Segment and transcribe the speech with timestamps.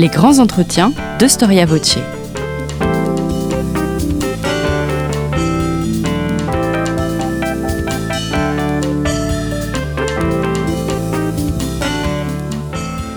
[0.00, 1.98] Les grands entretiens de Storia Voce.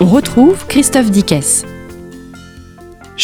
[0.01, 1.63] On retrouve Christophe Dickès.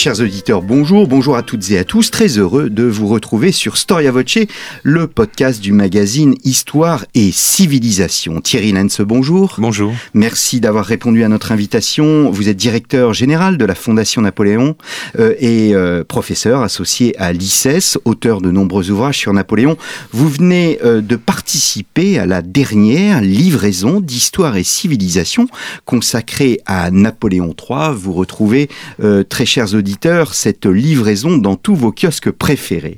[0.02, 2.10] Chers auditeurs, bonjour, bonjour à toutes et à tous.
[2.10, 4.38] Très heureux de vous retrouver sur Storia Voce,
[4.82, 8.40] le podcast du magazine Histoire et Civilisation.
[8.40, 9.56] Thierry Lenz, bonjour.
[9.58, 9.94] Bonjour.
[10.14, 12.32] Merci d'avoir répondu à notre invitation.
[12.32, 14.78] Vous êtes directeur général de la Fondation Napoléon
[15.20, 19.76] euh, et euh, professeur associé à l'ICES, auteur de nombreux ouvrages sur Napoléon.
[20.14, 25.50] Vous venez euh, de participer à la dernière livraison d'Histoire et Civilisation
[25.84, 27.94] consacrée à Napoléon III.
[27.94, 28.70] Vous retrouvez,
[29.28, 29.89] très chers auditeurs,
[30.34, 32.98] cette livraison dans tous vos kiosques préférés.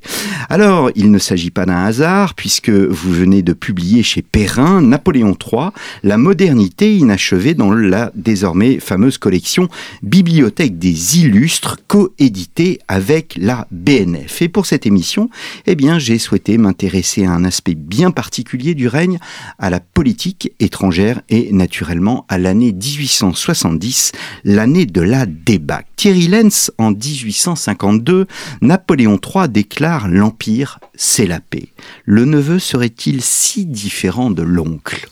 [0.50, 5.36] Alors, il ne s'agit pas d'un hasard, puisque vous venez de publier chez Perrin Napoléon
[5.36, 5.70] III,
[6.04, 9.68] la modernité inachevée dans la désormais fameuse collection
[10.04, 14.42] Bibliothèque des Illustres, coéditée avec la BNF.
[14.42, 15.30] Et pour cette émission,
[15.66, 19.20] eh bien, j'ai souhaité m'intéresser à un aspect bien particulier du règne,
[19.60, 24.12] à la politique étrangère et naturellement à l'année 1870,
[24.44, 25.88] l'année de la débâcle.
[25.96, 28.28] Thierry Lenz en 1852,
[28.62, 31.70] Napoléon III déclare l'Empire, c'est la paix.
[32.06, 35.08] Le neveu serait-il si différent de l'oncle?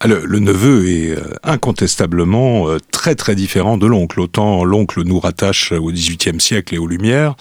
[0.00, 4.20] Ah, le, neveu est euh, incontestablement euh, très très différent de l'oncle.
[4.20, 7.34] Autant l'oncle nous rattache au XVIIIe siècle et aux Lumières,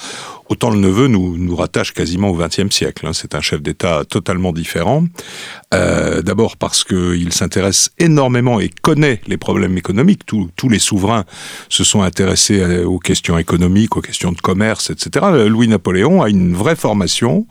[0.50, 3.06] autant le neveu nous, nous rattache quasiment au XXe siècle.
[3.08, 3.14] Hein.
[3.14, 5.06] C'est un chef d'État totalement différent.
[5.74, 10.26] Euh, D'abord parce qu'il s'intéresse énormément et connaît les problèmes économiques.
[10.26, 11.26] Tous, tous les souverains
[11.70, 15.26] se sont intéressés euh, aux questions économiques, aux questions de commerce, etc.
[15.48, 17.48] Louis-Napoléon a une vraie formation.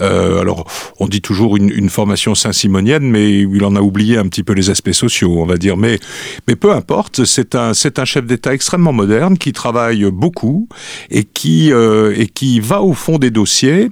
[0.00, 0.66] Euh, alors,
[0.98, 4.52] on dit toujours une, une formation saint-simonienne, mais il en a oublié un petit peu
[4.52, 5.76] les aspects sociaux, on va dire.
[5.76, 5.98] Mais,
[6.46, 10.68] mais peu importe, c'est un, un chef d'État extrêmement moderne qui travaille beaucoup
[11.10, 13.88] et qui, euh, et qui va au fond des dossiers.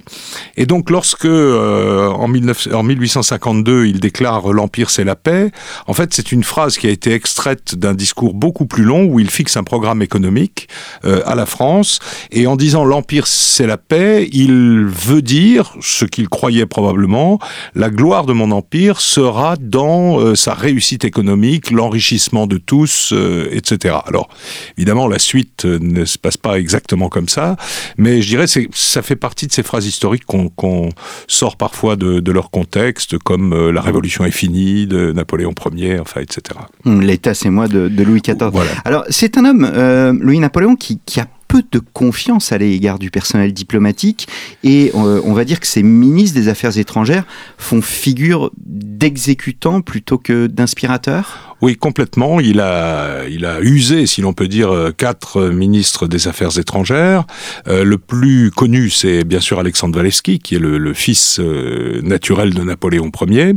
[0.55, 5.51] Et donc, lorsque euh, en, 19, en 1852 il déclare l'empire c'est la paix,
[5.87, 9.19] en fait, c'est une phrase qui a été extraite d'un discours beaucoup plus long où
[9.19, 10.67] il fixe un programme économique
[11.05, 11.99] euh, à la France.
[12.31, 17.39] Et en disant l'empire c'est la paix, il veut dire ce qu'il croyait probablement
[17.75, 23.49] la gloire de mon empire sera dans euh, sa réussite économique, l'enrichissement de tous, euh,
[23.51, 23.95] etc.
[24.05, 24.29] Alors,
[24.77, 27.55] évidemment, la suite euh, ne se passe pas exactement comme ça,
[27.97, 30.89] mais je dirais que ça fait partie de ces phrases historiques qu'on
[31.27, 35.99] sort parfois de, de, leur contexte, comme euh, la Révolution est finie de Napoléon Ier,
[35.99, 36.59] enfin, etc.
[36.85, 38.49] Hum, L'État, c'est moi de, de, Louis XIV.
[38.51, 38.71] Voilà.
[38.85, 43.09] Alors, c'est un homme, euh, Louis-Napoléon, qui, qui a peu de confiance à l'égard du
[43.09, 44.27] personnel diplomatique
[44.63, 47.25] et euh, on va dire que ces ministres des Affaires étrangères
[47.57, 52.39] font figure d'exécutants plutôt que d'inspirateurs oui, complètement.
[52.39, 57.25] Il a, il a usé, si l'on peut dire, euh, quatre ministres des Affaires étrangères.
[57.67, 61.99] Euh, le plus connu, c'est bien sûr Alexandre Walewski, qui est le, le fils euh,
[62.03, 63.53] naturel de Napoléon Ier.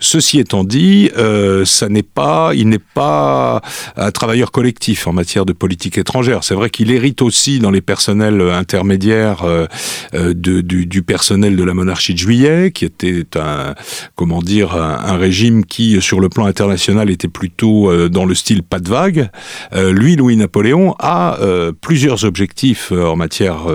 [0.00, 3.62] Ceci étant dit, euh, ça n'est pas, il n'est pas
[3.96, 6.42] un travailleur collectif en matière de politique étrangère.
[6.42, 9.66] C'est vrai qu'il hérite aussi dans les personnels intermédiaires euh,
[10.12, 13.74] de, du, du, personnel de la monarchie de Juillet, qui était un,
[14.16, 18.24] comment dire, un, un régime qui, sur le plan international, était plus plutôt euh, dans
[18.24, 19.28] le style pas de vague.
[19.74, 23.66] Euh, lui, Louis-Napoléon, a euh, plusieurs objectifs en matière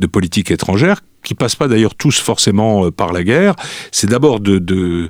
[0.00, 3.54] de politique étrangère qui passent pas d'ailleurs tous forcément euh, par la guerre,
[3.90, 5.08] c'est d'abord euh, de,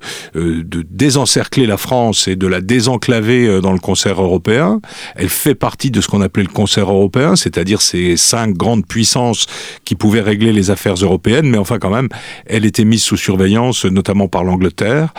[0.89, 4.81] désencercler la France et de la désenclaver euh, dans le concert européen.
[5.17, 9.47] Elle fait partie de ce qu'on appelait le concert européen, c'est-à-dire ces cinq grandes puissances
[9.85, 12.09] qui pouvaient régler les affaires européennes, mais enfin quand même,
[12.47, 15.13] elle était mise sous surveillance, notamment par l'Angleterre.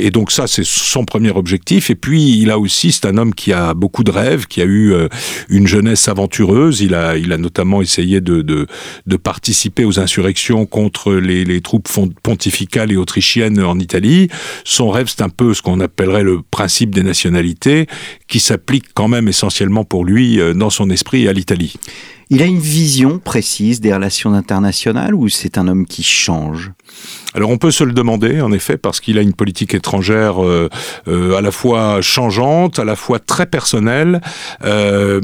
[0.00, 1.90] Et donc ça, c'est son premier objectif.
[1.90, 4.64] Et puis, il a aussi, c'est un homme qui a beaucoup de rêves, qui a
[4.64, 4.94] eu
[5.48, 6.80] une jeunesse aventureuse.
[6.80, 8.66] Il a, il a notamment essayé de
[9.22, 11.88] participer aux insurrections contre les, les, troupes
[12.22, 14.28] pontificales et autrichiennes en Italie.
[14.64, 17.86] Son rêve, c'est un peu ce qu'on appellerait le principe des nationalités,
[18.28, 21.74] qui s'applique quand même essentiellement pour lui euh, dans son esprit à l'Italie.
[22.30, 26.72] Il a une vision précise des relations internationales ou c'est un homme qui change?
[27.34, 30.68] Alors on peut se le demander, en effet, parce qu'il a une politique étrangère euh,
[31.08, 34.20] euh, à la fois changeante, à la fois très personnelle.
[34.64, 35.20] Euh,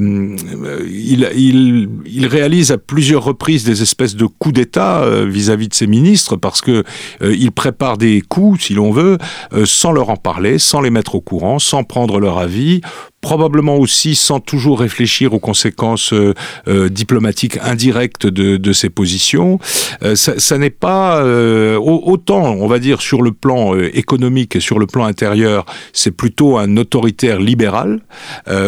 [0.89, 6.37] il, il, réalise à plusieurs reprises des espèces de coups d'État vis-à-vis de ses ministres,
[6.37, 6.85] parce que
[7.23, 9.19] il prépare des coups, si l'on veut,
[9.65, 12.81] sans leur en parler, sans les mettre au courant, sans prendre leur avis,
[13.21, 16.35] probablement aussi sans toujours réfléchir aux conséquences euh,
[16.69, 19.59] euh, diplomatiques indirectes de, de ses positions.
[20.03, 20.91] Euh, ça, ça n'est pas
[21.21, 26.59] autant, on va dire, sur le plan économique et sur le plan intérieur, c'est plutôt
[26.59, 28.01] un autoritaire libéral.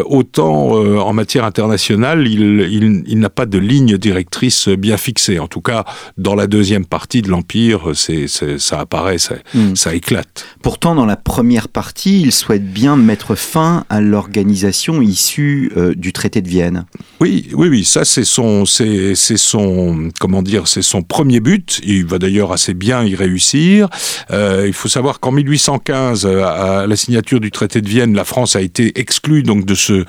[0.04, 5.38] autant en matière internationale, il, il, il n'a pas de ligne directrice bien fixée.
[5.38, 5.84] En tout cas,
[6.18, 9.76] dans la deuxième partie de l'empire, c'est, ça apparaît, ça, mm.
[9.76, 10.46] ça éclate.
[10.62, 15.94] Pourtant, dans la première partie, il souhaite bien mettre fin à l'organisation organisation issue euh,
[15.94, 16.84] du traité de Vienne.
[17.20, 21.80] Oui, oui, oui, ça c'est son, c'est, son, comment dire, c'est son premier but.
[21.84, 23.88] Il va d'ailleurs assez bien y réussir.
[24.32, 28.56] Euh, il faut savoir qu'en 1815, à la signature du traité de Vienne, la France
[28.56, 30.04] a été exclue donc de ce,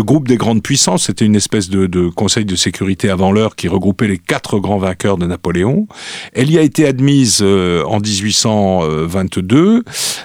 [0.00, 1.04] groupe des grandes puissances.
[1.04, 5.16] C'était une espèce de, conseil de sécurité avant l'heure qui regroupait les quatre grands vainqueurs
[5.16, 5.86] de Napoléon.
[6.32, 9.84] Elle y a été admise euh, en 1822,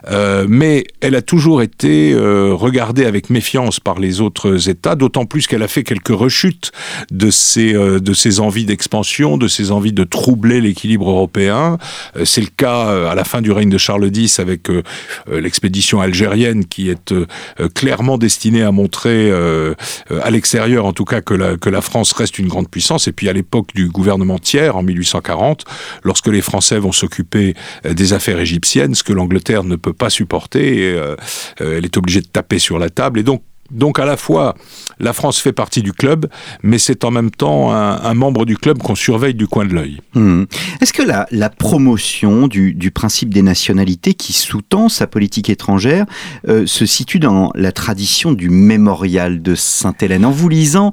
[0.09, 3.50] euh, mais elle a toujours été euh, regardée avec méfiance
[3.83, 6.71] par les autres États, d'autant plus qu'elle a fait quelques rechutes
[7.11, 11.77] de ses, euh, de ses envies d'expansion, de ses envies de troubler l'équilibre européen.
[12.15, 14.69] Euh, c'est le cas euh, à la fin du règne de Charles X avec
[15.27, 17.13] l'expédition algérienne qui est
[17.73, 22.39] clairement destinée à montrer à l'extérieur en tout cas que la, que la France reste
[22.39, 23.07] une grande puissance.
[23.07, 25.65] Et puis à l'époque du gouvernement tiers en 1840,
[26.03, 30.95] lorsque les Français vont s'occuper des affaires égyptiennes, ce que l'Angleterre ne peut pas supporter,
[31.59, 33.19] elle est obligée de taper sur la table.
[33.19, 33.40] Et donc
[33.71, 34.55] donc à la fois,
[34.99, 36.27] la France fait partie du club,
[36.61, 39.99] mais c'est en même temps un, membre du club qu'on surveille du coin de l'œil.
[40.13, 40.43] Mmh.
[40.81, 46.05] Est-ce que la, promotion du, du, principe des nationalités qui sous-tend sa politique étrangère
[46.47, 50.25] euh, se situe dans la tradition du mémorial de Sainte-Hélène?
[50.25, 50.91] En vous lisant,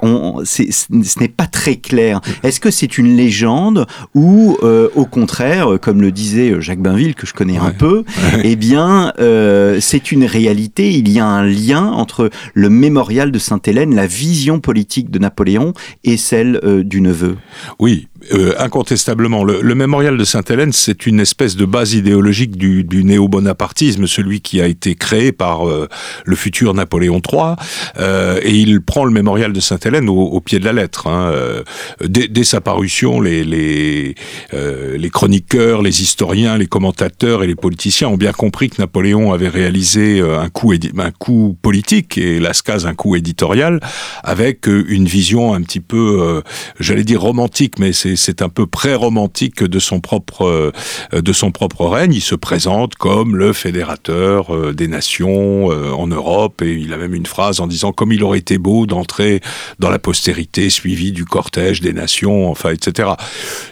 [0.00, 2.20] on, ce n'est pas très clair.
[2.42, 7.26] Est-ce que c'est une légende ou euh, au contraire, comme le disait Jacques Bainville, que
[7.26, 7.66] je connais ouais.
[7.66, 8.04] un peu,
[8.34, 8.40] ouais.
[8.44, 13.38] eh bien euh, c'est une réalité, il y a un lien entre le mémorial de
[13.38, 15.72] Sainte-Hélène, la vision politique de Napoléon
[16.04, 17.36] et celle euh, du neveu
[17.78, 19.44] Oui, euh, incontestablement.
[19.44, 24.40] Le, le, mémorial de Sainte-Hélène, c'est une espèce de base idéologique du, du néo-bonapartisme, celui
[24.40, 25.88] qui a été créé par euh,
[26.24, 27.54] le futur Napoléon III,
[27.98, 31.06] euh, et il prend le mémorial de Sainte-Hélène au, au, pied de la lettre.
[31.06, 31.30] Hein.
[31.30, 31.62] Euh,
[32.04, 34.14] dès, dès, sa parution, les, les,
[34.54, 39.32] euh, les chroniqueurs, les historiens, les commentateurs et les politiciens ont bien compris que Napoléon
[39.32, 43.80] avait réalisé un coup, un coup politique et Lascaz un coup éditorial,
[44.22, 46.42] avec une vision un petit peu,
[46.80, 51.50] j'allais dire romantique, mais c'est c'est un peu pré-romantique de son propre euh, de son
[51.50, 52.14] propre règne.
[52.14, 56.96] Il se présente comme le fédérateur euh, des nations euh, en Europe et il a
[56.96, 59.40] même une phrase en disant comme il aurait été beau d'entrer
[59.78, 63.10] dans la postérité suivi du cortège des nations, enfin etc.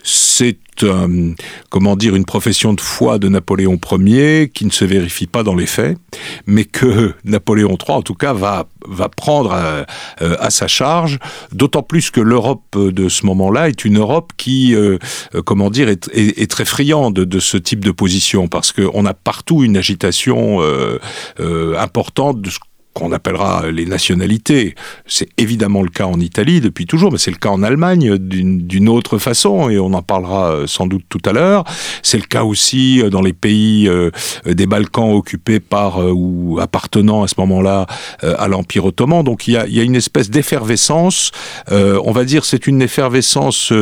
[0.02, 1.32] C'est euh,
[1.70, 5.54] comment dire, une profession de foi de Napoléon Ier qui ne se vérifie pas dans
[5.54, 5.96] les faits,
[6.46, 9.86] mais que Napoléon III, en tout cas, va, va prendre à,
[10.20, 11.18] à sa charge,
[11.52, 14.98] d'autant plus que l'Europe de ce moment-là est une Europe qui, euh,
[15.44, 19.76] comment dire, est, très friande de ce type de position, parce qu'on a partout une
[19.76, 20.98] agitation euh,
[21.40, 22.58] euh, importante de ce
[22.94, 24.74] qu'on appellera les nationalités.
[25.06, 28.88] C'est évidemment le cas en Italie depuis toujours, mais c'est le cas en Allemagne d'une
[28.88, 31.64] autre façon, et on en parlera euh, sans doute tout à l'heure.
[32.02, 34.10] C'est le cas aussi euh, dans les pays euh,
[34.46, 37.86] des Balkans occupés par ou appartenant à ce moment-là
[38.22, 39.24] à l'Empire ottoman.
[39.24, 41.32] Donc il y a, une espèce d'effervescence,
[41.70, 43.72] on va dire c'est une effervescence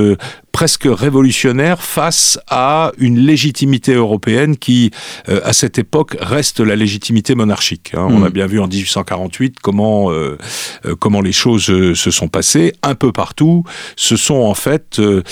[0.53, 4.91] presque révolutionnaire face à une légitimité européenne qui,
[5.29, 7.93] euh, à cette époque, reste la légitimité monarchique.
[7.95, 8.09] Hein.
[8.09, 8.15] Mmh.
[8.15, 10.37] On a bien vu en 1848 comment euh,
[10.85, 13.65] euh, comment les choses se sont passées un peu partout.
[13.97, 15.23] Ce sont en fait euh,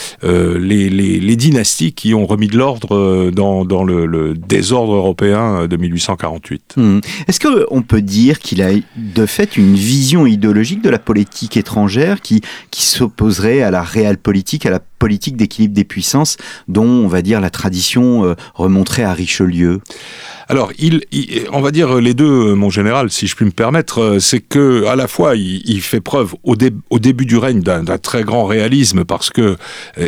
[0.58, 5.66] les, les, les, dynasties qui ont remis de l'ordre dans, dans le, le, désordre européen
[5.66, 6.74] de 1848.
[6.76, 7.00] Mmh.
[7.28, 11.56] Est-ce que on peut dire qu'il a de fait une vision idéologique de la politique
[11.56, 16.36] étrangère qui qui s'opposerait à la réelle politique, à la politique d'équilibre des puissances
[16.68, 19.80] dont, on va dire, la tradition euh, remonterait à Richelieu?
[20.50, 20.72] Alors,
[21.52, 24.84] on va dire les deux, mon général, si je puis me permettre, euh, c'est que
[24.86, 28.46] à la fois il, fait preuve au, dé, au, début du règne d'un très grand
[28.46, 29.56] réalisme, parce que euh,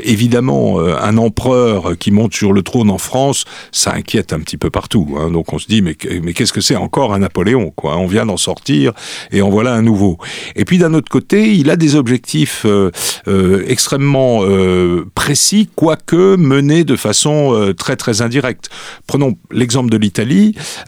[0.03, 4.57] évidemment euh, un empereur qui monte sur le trône en France, ça inquiète un petit
[4.57, 5.17] peu partout.
[5.17, 8.27] Hein, donc on se dit mais, mais qu'est-ce que c'est encore un Napoléon On vient
[8.27, 8.95] d'en sortir
[9.31, 10.19] et en voilà un nouveau.
[10.57, 12.91] Et puis d'un autre côté, il a des objectifs euh,
[13.29, 18.71] euh, extrêmement euh, précis, quoique menés de façon très très indirecte.
[19.07, 20.32] Prenons l'exemple de l'Italie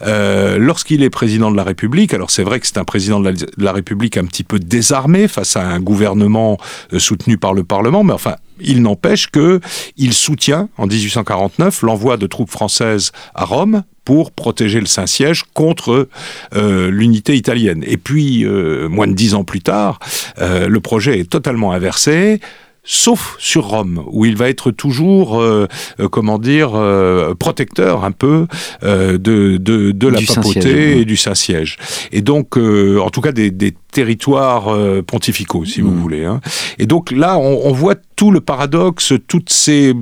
[0.03, 3.33] euh, lorsqu'il est président de la République, alors c'est vrai que c'est un président de
[3.57, 6.57] la, République un petit peu désarmé face à un gouvernement
[6.93, 9.59] euh, soutenu par le Parlement, mais enfin, il n'empêche que
[9.97, 16.07] il soutient en 1849 l'envoi de troupes françaises à Rome pour protéger le Saint-Siège contre
[16.53, 17.83] l'unité italienne.
[17.87, 19.97] Et puis, moins de dix ans plus tard,
[20.37, 22.39] le projet est totalement inversé
[22.85, 25.67] sauf sur Rome, où il va être toujours, euh,
[25.99, 28.47] euh, comment dire, euh, protecteur un peu
[28.83, 31.77] de, de, de la papauté et du Saint-Siège.
[32.11, 34.75] Et donc, en tout cas, des, des territoires
[35.07, 35.99] pontificaux, si vous mmh.
[35.99, 36.25] voulez.
[36.25, 36.41] Hein.
[36.77, 39.93] Et donc là, on, on voit tout le paradoxe, toutes ces,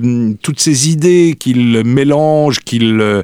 [0.42, 3.22] toutes ces idées qu'il mélange, qu'il euh,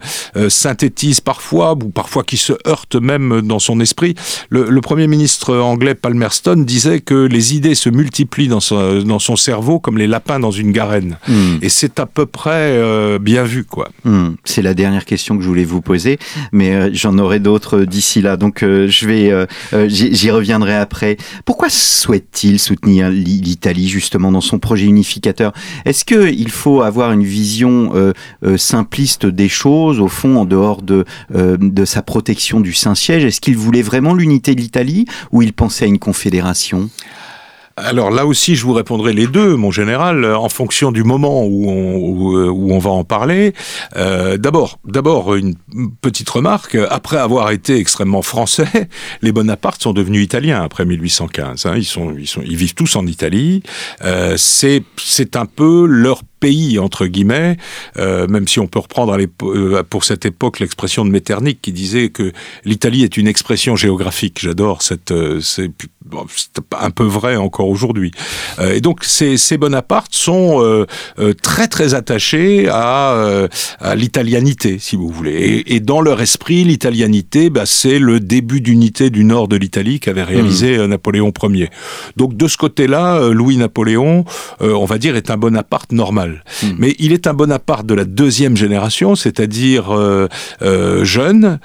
[0.49, 4.15] synthétise parfois, ou parfois qui se heurtent même dans son esprit.
[4.49, 9.37] Le, Premier ministre anglais Palmerston disait que les idées se multiplient dans son, dans son
[9.37, 11.19] cerveau comme les lapins dans une garenne.
[11.29, 11.59] Hmm.
[11.63, 13.91] Et c'est à peu près euh, bien vu, quoi.
[14.05, 14.31] Hmm.
[14.45, 16.19] C'est la dernière question que je voulais vous poser,
[16.51, 19.47] mais euh, j'en aurai d'autres d'ici là, donc je vais,
[19.89, 21.19] j'y reviendrai après.
[21.45, 25.53] Pourquoi souhaite-t-il soutenir l'Italie justement dans son projet unificateur.
[25.85, 28.13] Est-ce qu'il faut avoir une vision euh,
[28.45, 33.25] euh, simpliste des choses, au fond, en dehors de, euh, de sa protection du Saint-Siège?
[33.25, 36.91] Est-ce qu'il voulait vraiment l'unité de l'Italie ou il pensait à une confédération?
[37.85, 41.69] Alors là aussi, je vous répondrai les deux, mon général, en fonction du moment où
[41.71, 43.55] on, on va en parler.
[43.97, 45.55] Euh, d'abord, d'abord une
[46.01, 46.77] petite remarque.
[46.91, 48.89] Après avoir été extrêmement français,
[49.23, 51.67] les Bonaparte sont devenus italiens après 1815.
[51.67, 51.75] Hein.
[51.77, 53.63] Ils sont, ils sont, ils vivent tous en Italie.
[54.05, 57.57] Euh, c'est, c'est un peu leur pays entre guillemets,
[57.99, 62.09] euh, même si on peut reprendre à pour cette époque l'expression de Metternich qui disait
[62.09, 62.33] que
[62.65, 64.39] l'Italie est une expression géographique.
[64.41, 65.71] J'adore cette, c'est
[66.79, 68.11] un peu vrai encore aujourd'hui.
[68.59, 70.87] Euh, et donc ces, ces Bonaparte sont euh,
[71.19, 73.49] euh, très très attachés à,
[73.81, 75.63] à l'italianité, si vous voulez.
[75.67, 80.23] Et, dans leur esprit, l'italianité, bah, c'est le début d'unité du nord de l'Italie qu'avait
[80.23, 80.87] réalisé mmh.
[80.87, 81.71] Napoléon Ier.
[82.17, 84.25] Donc de ce côté-là, Louis-Napoléon,
[84.61, 86.30] on va dire, est un Bonaparte normal.
[86.63, 86.67] Mmh.
[86.79, 89.97] Mais il est un Bonaparte de la deuxième génération, c'est-à-dire
[91.03, 91.59] jeune,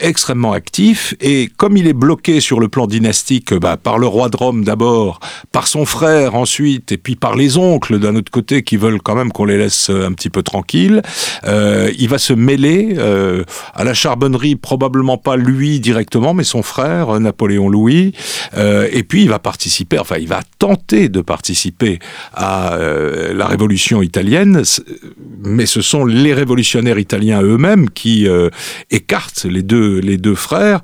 [0.00, 4.28] extrêmement actif, et comme il est bloqué sur le plan dynastique bah, par le roi
[4.28, 5.20] de Rome d'abord,
[5.52, 9.14] par son frère ensuite, et puis par les oncles d'un autre côté qui veulent quand
[9.14, 11.02] même qu'on les laisse euh, un petit peu tranquilles.
[11.44, 13.44] Euh, il va se mêler euh,
[13.74, 18.12] à la charbonnerie, probablement pas lui directement, mais son frère Napoléon Louis.
[18.56, 21.98] et puis il va participer, enfin il va tenter de participer
[22.34, 22.78] à
[23.32, 24.62] la révolution italienne,
[25.44, 28.26] mais ce sont les révolutionnaires italiens eux-mêmes qui
[28.90, 30.80] écartent les deux les deux frères,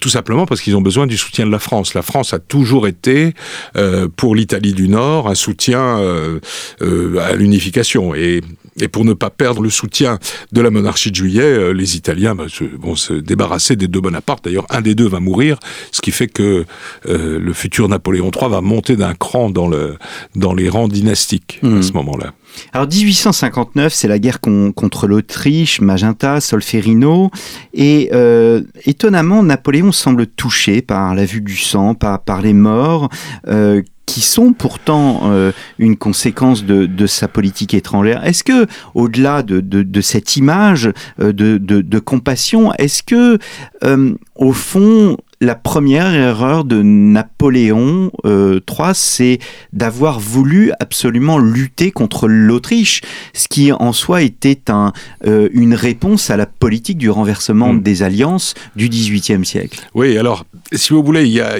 [0.00, 1.94] tout simplement parce qu'ils ont besoin du soutien de la France.
[1.94, 3.34] La France a toujours été
[3.76, 6.40] euh, pour l'Italie du Nord un soutien euh,
[6.82, 8.14] euh, à l'unification.
[8.14, 8.40] Et,
[8.80, 10.18] et, pour ne pas perdre le soutien
[10.52, 12.46] de la monarchie de Juillet, les Italiens bah,
[12.78, 14.44] vont se débarrasser des deux Bonaparte.
[14.44, 15.58] D'ailleurs, un des deux va mourir,
[15.92, 16.64] ce qui fait que
[17.04, 19.96] le futur Napoléon III va monter d'un cran dans, le,
[20.36, 21.82] dans les rangs dynastiques à mmh.
[21.82, 22.32] ce moment-là.
[22.72, 27.30] Alors 1859, c'est la guerre contre l'Autriche, Magenta, Solferino,
[27.72, 33.08] et euh, étonnamment, Napoléon semble touché par la vue du sang, par, les morts.
[33.46, 38.24] Euh, qui sont pourtant euh, une conséquence de, sa politique étrangère.
[38.24, 43.38] Est-ce que, au-delà de, cette image de, compassion, est-ce que,
[44.34, 49.38] au fond, la première erreur de Napoléon euh, III, c'est
[49.72, 53.02] d'avoir voulu absolument lutter contre l'Autriche,
[53.34, 54.92] ce qui en soi était un,
[55.26, 57.82] euh, une réponse à la politique du renversement mm.
[57.82, 59.80] des alliances du XVIIIe siècle.
[59.94, 61.58] Oui, alors, si vous voulez, il y a,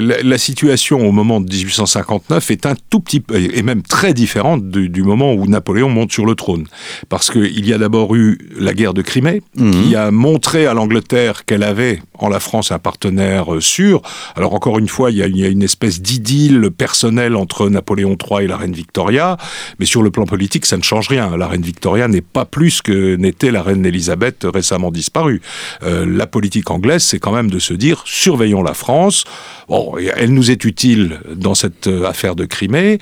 [0.00, 4.68] la, situation au moment de 1859 est un tout petit peu, et même très différente
[4.70, 6.64] du, moment où Napoléon monte sur le trône.
[7.08, 9.70] Parce qu'il y a d'abord eu la guerre de Crimée, mm.
[9.70, 12.78] qui a montré à l'Angleterre qu'elle avait en la France un
[13.16, 14.02] euh, sûr.
[14.36, 18.46] Alors encore une fois, il y a, une espèce d'idylle personnelle entre Napoléon III et
[18.46, 19.36] la reine Victoria,
[19.78, 21.36] mais sur le plan politique, ça ne change rien.
[21.36, 25.40] La reine Victoria n'est pas plus que n'était la reine Elisabeth récemment disparue.
[25.82, 29.24] Euh, la politique anglaise, c'est quand même de se dire surveillons la France.
[29.68, 32.98] Bon, elle nous est utile dans cette euh, affaire de Crimée,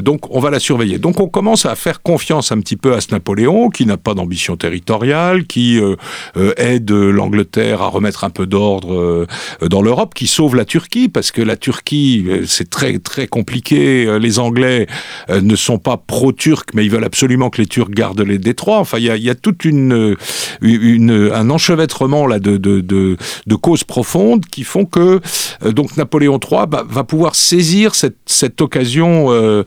[0.00, 0.98] donc on va la surveiller.
[0.98, 4.14] Donc on commence à faire confiance un petit peu à ce Napoléon qui n'a pas
[4.14, 5.80] d'ambition territoriale, qui
[6.56, 8.94] aide l'Angleterre à remettre un peu d'ordre
[9.62, 14.06] dans l'Europe qui sauve la Turquie parce que la Turquie euh, c'est très très compliqué.
[14.06, 14.86] Euh, les Anglais
[15.30, 18.78] ne sont pas pro-turcs mais ils veulent absolument que les Turcs gardent les détroits.
[18.78, 20.16] Enfin il y a, y a toute une,
[20.62, 23.16] une, un enchevêtrement là de, de, de,
[23.46, 25.20] de, causes profondes qui font que
[25.64, 29.64] donc Napoléon III va pouvoir saisir cette, cette occasion de,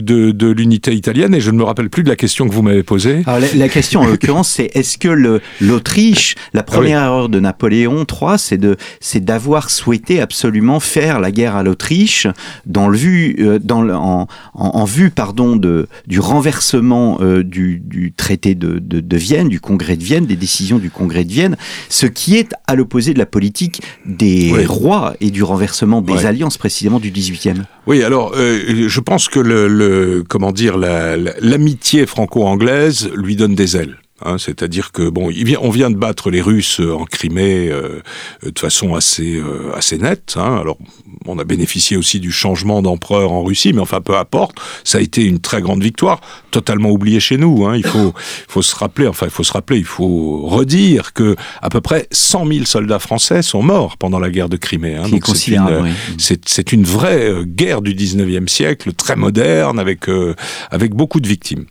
[0.00, 2.82] de l'unité italienne et je ne me rappelle plus de la question que vous m'avez
[2.82, 3.22] posée.
[3.54, 8.06] la, question en l'occurrence c'est est-ce que l'Autriche, la ah première erreur de Napoléon Napoléon
[8.10, 12.26] III, c'est de, c'est d'avoir souhaité absolument faire la guerre à l'Autriche
[12.66, 17.80] dans le vue, euh, dans le, en, en, vue, pardon, de, du renversement euh, du,
[17.84, 21.32] du, traité de, de, de, Vienne, du Congrès de Vienne, des décisions du Congrès de
[21.32, 21.56] Vienne,
[21.88, 26.58] ce qui est à l'opposé de la politique des rois et du renversement des alliances
[26.58, 27.62] précisément du 18e.
[27.86, 33.76] Oui, alors euh, je pense que le, le comment dire l'amitié franco-anglaise lui donne des
[33.76, 33.96] ailes.
[34.22, 38.00] Hein, C'est-à-dire que bon, il vient, on vient de battre les Russes en Crimée euh,
[38.42, 40.34] de façon assez euh, assez nette.
[40.36, 40.58] Hein.
[40.60, 40.78] Alors,
[41.26, 45.00] on a bénéficié aussi du changement d'empereur en Russie, mais enfin peu importe, ça a
[45.00, 47.66] été une très grande victoire, totalement oubliée chez nous.
[47.66, 47.76] Hein.
[47.76, 48.12] Il faut
[48.48, 52.06] faut se rappeler, enfin il faut se rappeler, il faut redire que à peu près
[52.10, 54.96] 100 000 soldats français sont morts pendant la guerre de Crimée.
[54.96, 55.08] Hein.
[55.08, 60.08] Donc c'est une, c'est une vraie euh, guerre du 19e siècle, très moderne, avec
[60.70, 61.64] avec beaucoup de victimes.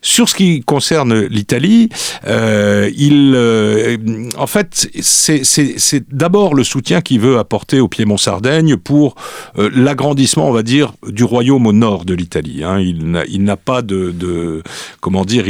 [0.00, 1.91] Sur ce qui concerne l'Italie, euh,
[2.26, 3.96] il, euh,
[4.36, 9.14] en fait, c'est d'abord le soutien qu'il veut apporter au Piémont-Sardaigne pour
[9.58, 12.62] euh, l'agrandissement, on va dire, du royaume au nord de l'Italie.
[12.64, 12.78] Hein.
[12.80, 14.62] Il n'a pas de,
[15.00, 15.44] comment dire,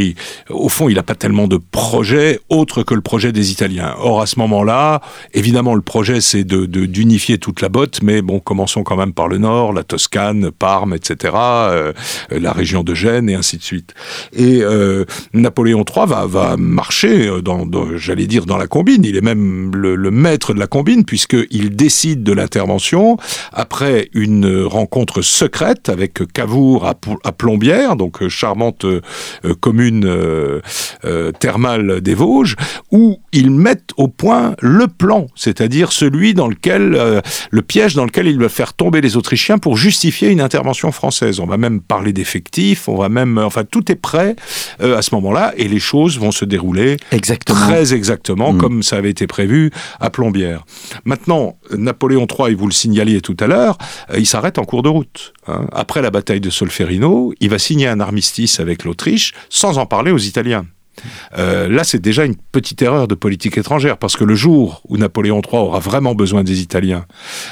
[0.51, 3.95] au fond, il n'a pas tellement de projet autre que le projet des Italiens.
[3.99, 5.01] Or, à ce moment-là,
[5.35, 9.39] évidemment, le projet, c'est d'unifier toute la botte, mais bon, commençons quand même par le
[9.39, 11.93] nord, la Toscane, Parme, etc., euh,
[12.31, 13.95] la région de Gênes et ainsi de suite.
[14.33, 19.05] Et euh, Napoléon III va, va marcher, euh, dans, j'allais dire, dans la combine.
[19.05, 23.19] Il est même le, maître de la combine, puisqu'il décide de l'intervention
[23.53, 29.01] après une rencontre secrète avec Cavour à, à Plombières, donc euh, charmante euh,
[29.61, 30.11] commune
[31.39, 32.57] thermale des Vosges,
[32.91, 38.27] où ils mettent au point le plan, c'est-à-dire celui dans lequel, le piège dans lequel
[38.27, 41.41] il va faire tomber les Autrichiens pour justifier une intervention française.
[41.41, 44.37] On va même parler d'effectifs, on va même, enfin, tout est prêt
[44.81, 47.59] à ce moment-là, et les choses vont se dérouler exactement.
[47.59, 48.59] très exactement mm.
[48.59, 50.65] comme ça avait été prévu à Plombières.
[51.05, 53.77] Maintenant, Napoléon III, et vous le signaliez tout à l'heure,
[54.11, 55.33] euh, il s'arrête en cours de route.
[55.47, 55.67] Hein.
[55.73, 60.13] Après la bataille de Solferino, il va signer un armistice avec l'Autriche sans en parler
[60.13, 60.67] aux Italiens.
[61.39, 64.97] Euh, là, c'est déjà une petite erreur de politique étrangère, parce que le jour où
[64.97, 67.07] Napoléon III aura vraiment besoin des Italiens,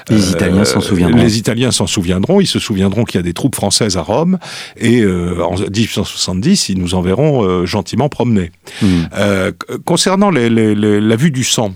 [0.09, 1.16] les Italiens s'en souviendront.
[1.18, 2.40] Les Italiens s'en souviendront.
[2.40, 4.38] Ils se souviendront qu'il y a des troupes françaises à Rome,
[4.76, 8.50] et euh, en 1870, ils nous enverront euh, gentiment promener.
[8.82, 9.04] Hmm.
[9.85, 11.75] concernant la vue du sang,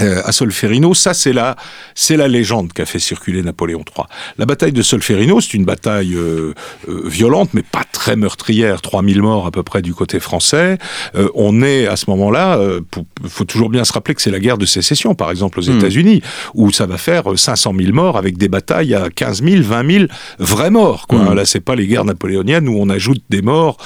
[0.00, 1.54] euh, à Solferino, ça c'est la
[1.94, 4.06] c'est la légende qu'a fait circuler Napoléon III.
[4.38, 6.52] La bataille de Solferino, c'est une bataille euh,
[6.88, 8.82] euh, violente, mais pas très meurtrière.
[8.82, 10.78] 3000 morts à peu près du côté français.
[11.34, 12.58] on est à ce moment-là,
[13.22, 15.70] il faut toujours bien se rappeler que c'est la guerre de sécession, par exemple aux
[15.70, 15.78] hmm.
[15.78, 16.22] États-Unis,
[16.54, 20.04] où ça va faire 500 000 morts avec des batailles à 15 000, 20 000
[20.38, 21.06] vrais morts.
[21.06, 21.20] Quoi.
[21.20, 21.34] Hmm.
[21.34, 23.76] Là, c'est pas les guerres napoléoniennes où on ajoute des morts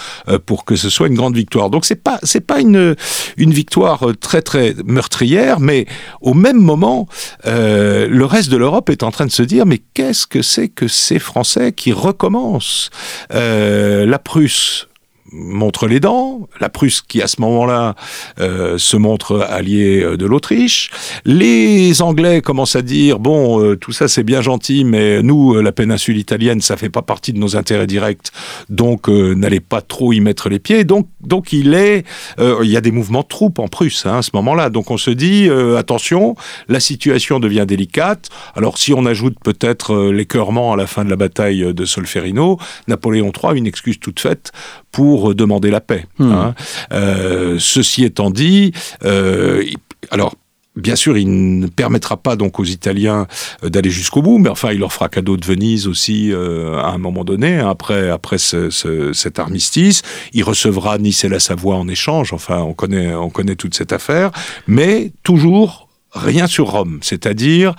[0.47, 1.69] pour que ce soit une grande victoire.
[1.69, 2.97] Donc c'est pas c'est pas une
[3.37, 5.87] une victoire très très meurtrière, mais
[6.21, 7.07] au même moment,
[7.47, 10.69] euh, le reste de l'Europe est en train de se dire mais qu'est-ce que c'est
[10.69, 12.91] que ces Français qui recommencent
[13.33, 14.89] euh, La Prusse
[15.33, 17.95] montre les dents, la Prusse qui à ce moment-là
[18.41, 20.91] euh, se montre alliée euh, de l'Autriche,
[21.25, 25.73] les Anglais commencent à dire bon euh, tout ça c'est bien gentil mais nous la
[25.73, 28.31] péninsule italienne ça fait pas partie de nos intérêts directs
[28.69, 30.85] donc n'allez pas trop y mettre les pieds.
[30.85, 32.05] Donc donc il est
[32.39, 34.71] il y a des mouvements de troupes en Prusse hein, à ce moment-là.
[34.71, 36.37] Donc on se dit attention
[36.69, 38.29] la situation devient délicate.
[38.55, 43.33] Alors si on ajoute peut-être l'écœurement à la fin de la bataille de Solferino Napoléon
[43.33, 44.53] III une excuse toute faite
[44.93, 46.07] pour demander la paix.
[46.19, 46.33] Hmm.
[46.33, 46.55] Hein.
[46.93, 48.73] Euh, ceci étant dit,
[49.05, 49.65] euh,
[50.11, 50.35] alors
[50.77, 53.27] Bien sûr, il ne permettra pas donc aux Italiens
[53.65, 56.99] euh, d'aller jusqu'au bout, mais enfin, il leur fera cadeau de Venise aussi à un
[56.99, 60.03] moment donné, hein, après, après cet armistice.
[60.35, 62.33] Il recevra Nice et la Savoie en échange.
[62.33, 64.31] Enfin, on connaît, on connaît toute cette affaire,
[64.69, 67.75] mais toujours rien sur Rome, c'est-à-dire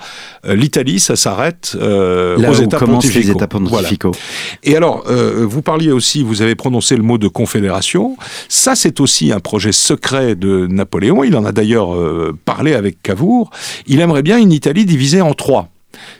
[0.46, 3.18] euh, l'Italie, ça s'arrête euh, aux États pontificaux.
[3.18, 4.12] les États pontificaux.
[4.62, 8.16] Et alors, euh, vous parliez aussi, vous avez prononcé le mot de confédération.
[8.48, 11.24] Ça, c'est aussi un projet secret de Napoléon.
[11.24, 11.96] Il en a d'ailleurs
[12.44, 13.50] parlé avec Cavour.
[13.86, 15.68] Il aimerait bien une Italie divisée en trois.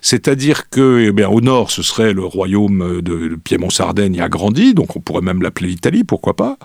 [0.00, 5.00] C'est-à-dire que, eh bien, au nord, ce serait le royaume de Piémont-Sardaigne agrandi, donc on
[5.00, 6.56] pourrait même l'appeler l'Italie, pourquoi pas.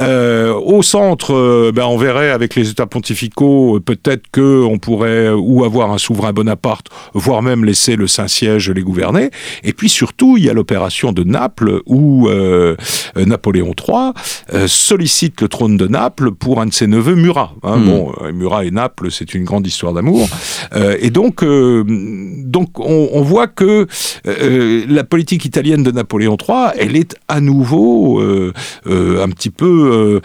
[0.00, 5.30] Euh, au centre, euh, ben, on verrait avec les États pontificaux, peut-être que on pourrait
[5.30, 9.30] ou avoir un souverain Bonaparte, voire même laisser le Saint-Siège les gouverner.
[9.64, 12.76] Et puis surtout, il y a l'opération de Naples où euh,
[13.16, 17.54] Napoléon III sollicite le trône de Naples pour un de ses neveux, Murat.
[17.62, 17.78] Hein.
[17.78, 17.86] Hmm.
[17.86, 20.28] Bon, Murat et Naples, c'est une grande histoire d'amour.
[21.00, 23.86] et donc, donc on, voit que
[24.24, 30.20] la politique italienne de Napoléon III, elle est à nouveau un petit peu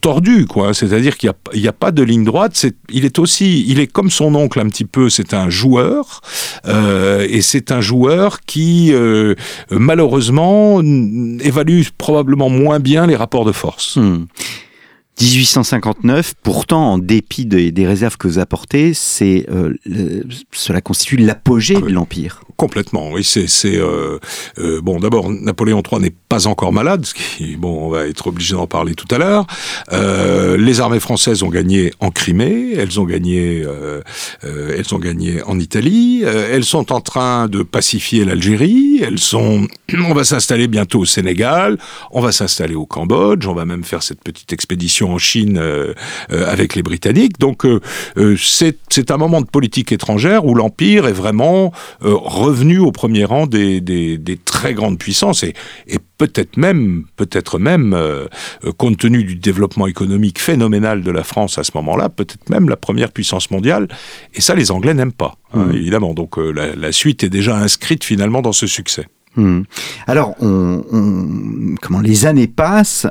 [0.00, 0.74] tordue, quoi.
[0.74, 2.66] C'est-à-dire qu'il n'y a, pas de ligne droite.
[2.90, 5.08] il est aussi, il est comme son oncle un petit peu.
[5.08, 6.20] C'est un joueur
[6.66, 8.92] et c'est un joueur qui
[9.70, 10.80] malheureusement
[11.40, 13.98] évalue probablement moins bien les rapports de force.
[15.20, 16.34] 1859, hmm.
[16.42, 19.74] pourtant, en dépit des, réserves que vous apportez, c'est euh,
[20.52, 22.40] cela constitue l'apogée de l'empire.
[22.56, 23.22] Complètement, oui.
[23.24, 24.18] C'est euh,
[24.58, 24.98] euh, bon.
[24.98, 28.66] D'abord, Napoléon III n'est pas encore malade, ce qui bon, on va être obligé d'en
[28.66, 29.46] parler tout à l'heure.
[30.58, 33.64] les armées françaises ont gagné en Crimée, elles ont gagné,
[34.42, 36.22] elles ont gagné en Italie.
[36.22, 39.00] elles sont en train de pacifier l'Algérie.
[39.02, 41.78] Elles sont, on va s'installer bientôt au Sénégal,
[42.10, 45.94] on va s'installer au Cambodge, on va même faire cette petite expédition en Chine euh,
[46.32, 47.38] euh, avec les Britanniques.
[47.38, 47.80] Donc euh,
[48.36, 53.80] c'est un moment de politique étrangère où l'Empire est vraiment revenu au premier rang des,
[53.80, 55.54] des, très grandes puissances et,
[55.86, 57.96] et peut-être même, peut-être même,
[58.76, 62.76] compte tenu du développement économique phénoménal de la France à ce moment-là, peut-être même la
[62.76, 63.88] première puissance mondiale.
[64.34, 65.76] Et ça, les Anglais n'aiment pas, hein, mmh.
[65.76, 66.14] évidemment.
[66.14, 69.06] Donc la, la, suite est déjà inscrite finalement dans ce succès.
[69.36, 69.62] Mmh.
[70.06, 73.06] Alors, on, comment les années passent.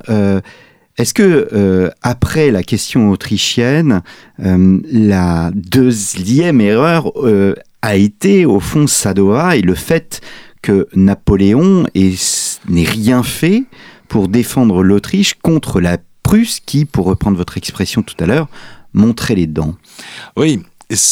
[0.97, 4.03] Est-ce que euh, après la question autrichienne,
[4.39, 10.21] euh, la deuxième erreur euh, a été au fond Sadowa et le fait
[10.62, 13.63] que Napoléon n'ait rien fait
[14.08, 18.47] pour défendre l'Autriche contre la Prusse qui, pour reprendre votre expression tout à l'heure,
[18.93, 19.75] montrait les dents?
[20.38, 20.62] Oui,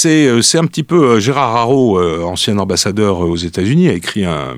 [0.05, 4.25] euh, c'est un petit peu euh, Gérard Haro, euh, ancien ambassadeur aux États-Unis, a écrit
[4.25, 4.55] un,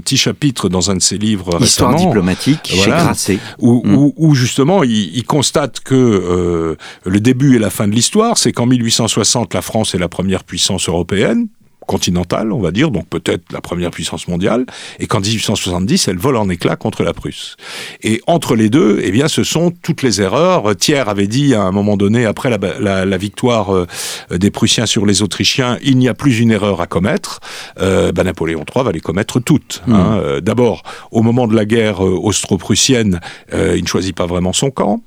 [0.00, 4.10] petit chapitre dans un de ses livres Histoire diplomatique chez Grasset, mm.
[4.16, 9.54] où, justement il, constate que le début et la fin de l'histoire, c'est qu'en 1860
[9.54, 11.48] la France est la première puissance européenne,
[11.86, 14.66] continentale, on va dire, donc peut-être la première puissance mondiale,
[14.98, 17.56] et qu'en 1870, elle vole en éclats contre la Prusse.
[18.02, 20.74] Et entre les deux, eh bien, ce sont toutes les erreurs.
[20.76, 23.86] Thiers avait dit à un moment donné, après la, victoire euh,
[24.30, 27.40] des Prussiens sur les Autrichiens, il n'y a plus une erreur à commettre.
[27.80, 29.82] Euh, ben, Napoléon III va les commettre toutes.
[29.88, 29.92] Hein.
[29.92, 30.18] Mmh.
[30.18, 33.20] Euh, d'abord, au moment de la guerre austro-prussienne,
[33.52, 35.00] il ne choisit pas vraiment son camp.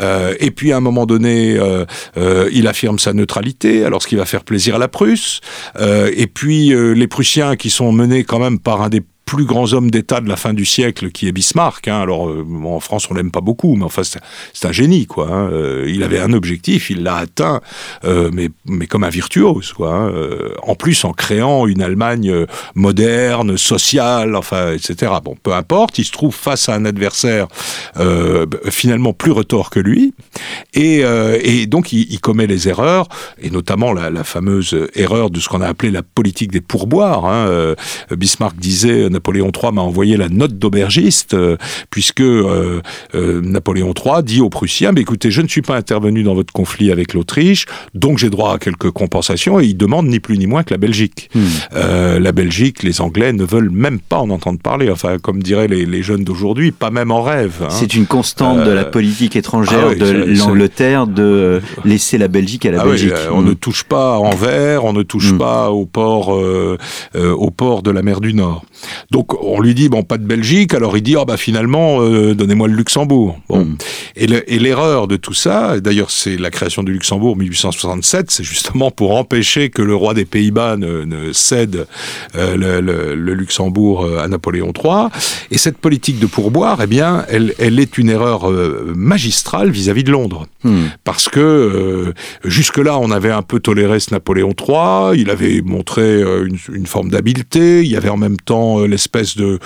[0.00, 1.84] Euh, et puis à un moment donné, euh,
[2.16, 5.40] euh, il affirme sa neutralité, alors ce qui va faire plaisir à la Prusse.
[5.80, 9.90] et puis les Prussiens qui sont menés quand même par un des plus grands hommes
[9.90, 11.88] d'État de la fin du siècle, qui est Bismarck.
[11.88, 12.02] Hein.
[12.02, 15.28] Alors, euh, en France, on l'aime pas beaucoup, mais enfin, c'est un génie, quoi.
[15.30, 15.48] Hein.
[15.50, 17.62] Euh, il avait un objectif, il l'a atteint,
[18.04, 19.94] euh, mais, mais comme un virtuose, quoi.
[19.94, 20.12] Hein.
[20.62, 25.12] en plus, en créant une Allemagne moderne, sociale, enfin, etc.
[25.24, 27.48] Bon, peu importe, il se trouve face à un adversaire
[28.68, 30.14] finalement plus retors que lui,
[30.74, 31.02] et,
[31.42, 33.08] et donc il, commet les erreurs,
[33.40, 37.76] et notamment la, la fameuse erreur de ce qu'on a appelé la politique des pourboires.
[38.10, 41.56] Bismarck disait Napoléon III m'a envoyé la note d'aubergiste, euh,
[41.90, 42.80] puisque euh,
[43.14, 46.52] euh, Napoléon III dit aux Prussiens, mais écoutez, je ne suis pas intervenu dans votre
[46.52, 50.48] conflit avec l'Autriche, donc j'ai droit à quelques compensations, et il demande ni plus ni
[50.48, 51.30] moins que la Belgique.
[51.34, 52.18] Hmm.
[52.18, 56.02] la Belgique, les Anglais ne veulent même pas en entendre parler, enfin, comme diraient les,
[56.02, 57.62] jeunes d'aujourd'hui, pas même en rêve.
[57.62, 57.68] Hein.
[57.70, 62.72] C'est une constante de la politique étrangère ah de l'Angleterre de laisser la Belgique à
[62.72, 63.12] la ah Belgique.
[63.30, 65.38] on ne touche pas à Anvers, on ne touche hmm.
[65.38, 66.36] pas au port,
[67.14, 68.64] au port de la mer du Nord.
[69.12, 72.34] Donc on lui dit bon pas de Belgique, alors il dit oh, bah finalement euh,
[72.34, 73.38] donnez-moi le Luxembourg.
[73.46, 73.76] Bon hmm.
[74.16, 79.14] et l'erreur de tout ça, d'ailleurs c'est la création du Luxembourg 1867, c'est justement pour
[79.14, 81.86] empêcher que le roi des Pays-Bas ne, cède
[82.36, 85.08] euh, le, Luxembourg euh, à Napoléon III.
[85.50, 88.50] Et cette politique de pourboire, eh bien elle, elle est une erreur
[88.94, 90.84] magistrale vis-à-vis de Londres, hmm.
[91.04, 96.22] parce que jusque là on avait un peu toléré ce Napoléon III, il avait montré
[96.22, 99.58] une, une forme d'habileté, il y avait en même temps l'espèce de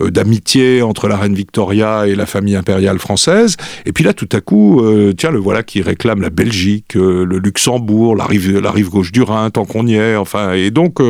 [0.00, 3.56] euh, d'amitié entre la reine Victoria et la famille impériale française.
[3.86, 7.24] Et puis là, tout à coup, euh, tiens, le voilà qui réclame la Belgique, euh,
[7.24, 10.16] le Luxembourg, la rive, la rive gauche du Rhin, tant qu'on y est.
[10.16, 11.00] Enfin, et donc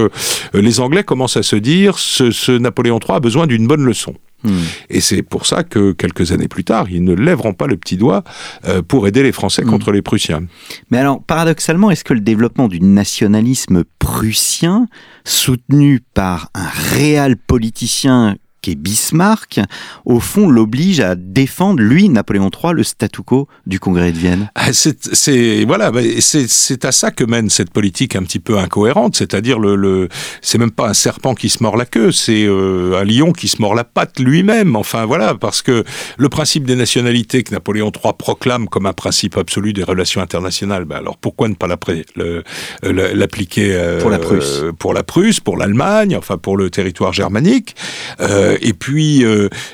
[0.54, 4.14] les Anglais commencent à se dire, ce Napoléon III a besoin d'une bonne leçon.
[4.90, 7.96] Et c'est pour ça que quelques années plus tard, ils ne lèveront pas le petit
[7.96, 8.24] doigt
[8.88, 9.70] pour aider les Français hmm.
[9.70, 10.42] contre les Prussiens.
[10.90, 14.88] Mais alors, paradoxalement, est-ce que le développement du nationalisme prussien,
[15.24, 18.36] soutenu par un réel politicien
[18.68, 19.60] et Bismarck,
[20.04, 24.50] au fond, l'oblige à défendre, lui, Napoléon III, le statu quo du Congrès de Vienne
[24.54, 29.58] ah, C'est voilà, c'est à ça que mène cette politique un petit peu incohérente, c'est-à-dire
[29.58, 30.08] le, le
[30.40, 33.48] c'est même pas un serpent qui se mord la queue, c'est euh, un lion qui
[33.48, 34.76] se mord la patte lui-même.
[34.76, 35.84] Enfin voilà, parce que
[36.16, 40.84] le principe des nationalités que Napoléon III proclame comme un principe absolu des relations internationales,
[40.84, 41.68] ben alors pourquoi ne pas
[42.18, 42.42] euh,
[42.84, 47.74] l'appliquer euh, pour la Prusse, pour la Prusse, pour l'Allemagne, enfin pour le territoire germanique
[48.20, 49.24] euh, Et puis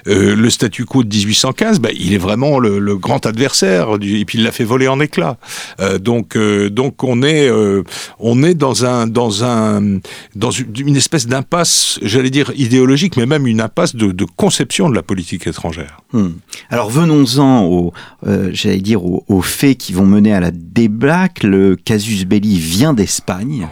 [0.07, 4.39] le statu quo de 1815, ben, il est vraiment le, grand adversaire, du, et puis
[4.39, 5.39] il l'a fait voler en éclats.
[6.01, 7.51] donc donc on est
[8.19, 9.99] on est dans un dans un
[10.35, 15.03] dans une espèce d'impasse, j'allais dire idéologique, mais même une impasse de, conception de la
[15.03, 16.01] politique étrangère.
[16.13, 16.31] Hmm.
[16.71, 17.93] Alors venons-en au,
[18.53, 21.47] j'allais dire aux, faits qui vont mener à la débâcle.
[21.47, 23.67] Le casus belli vient d'Espagne.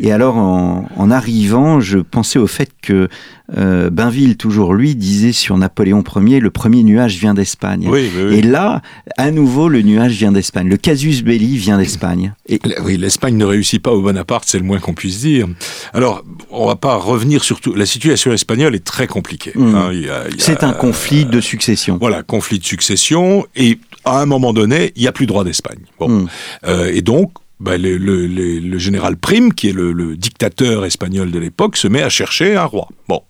[0.00, 3.08] Et alors, en, arrivant, je pensais au fait que
[3.56, 3.90] euh,
[4.34, 7.88] Toujours lui, disait sur Napoléon Ier, le premier nuage vient d'Espagne.
[8.30, 8.82] Et là,
[9.16, 10.68] à nouveau, le nuage vient d'Espagne.
[10.68, 12.34] Le casus belli vient d'Espagne.
[12.48, 12.60] Et...
[12.84, 15.48] Oui, l'Espagne ne réussit pas au Bonaparte, c'est le moins qu'on puisse dire.
[15.92, 17.74] Alors, on va pas revenir sur tout.
[17.74, 19.52] La situation espagnole est très compliquée.
[19.54, 19.74] Mmh.
[19.74, 19.90] Hein.
[20.38, 21.98] c'est un conflit de succession.
[22.00, 23.46] Voilà, conflit de succession.
[23.56, 25.80] Et à un moment donné, il n'y a plus droit d'Espagne.
[25.98, 26.08] Bon.
[26.08, 26.28] Hmm.
[26.66, 31.38] Euh, et donc, bah, le, le, le, général Prime, qui est le, dictateur espagnol de
[31.38, 32.88] l'époque, se met à chercher un roi.
[33.08, 33.22] Bon.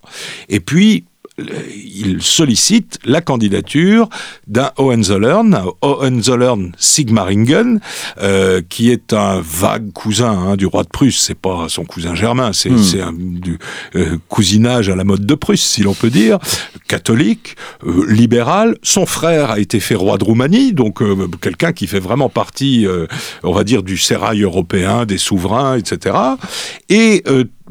[0.49, 1.05] Et puis,
[1.38, 4.09] il sollicite la candidature
[4.47, 7.81] d'un Hohenzollern, Hohenzollern Sigmaringen,
[8.21, 11.21] euh, qui est un vague cousin hein, du roi de Prusse.
[11.21, 13.01] C'est pas son cousin germain, c'est hmm.
[13.01, 13.59] un du,
[13.97, 16.38] euh, cousinage à la mode de Prusse, si l'on peut dire,
[16.87, 18.77] catholique, euh, libéral.
[18.83, 21.01] Son frère a été fait roi de Roumanie, donc
[21.40, 22.87] quelqu'un qui fait vraiment partie,
[23.42, 26.14] on va dire, du sérail européen, des souverains, etc.
[26.88, 27.25] Et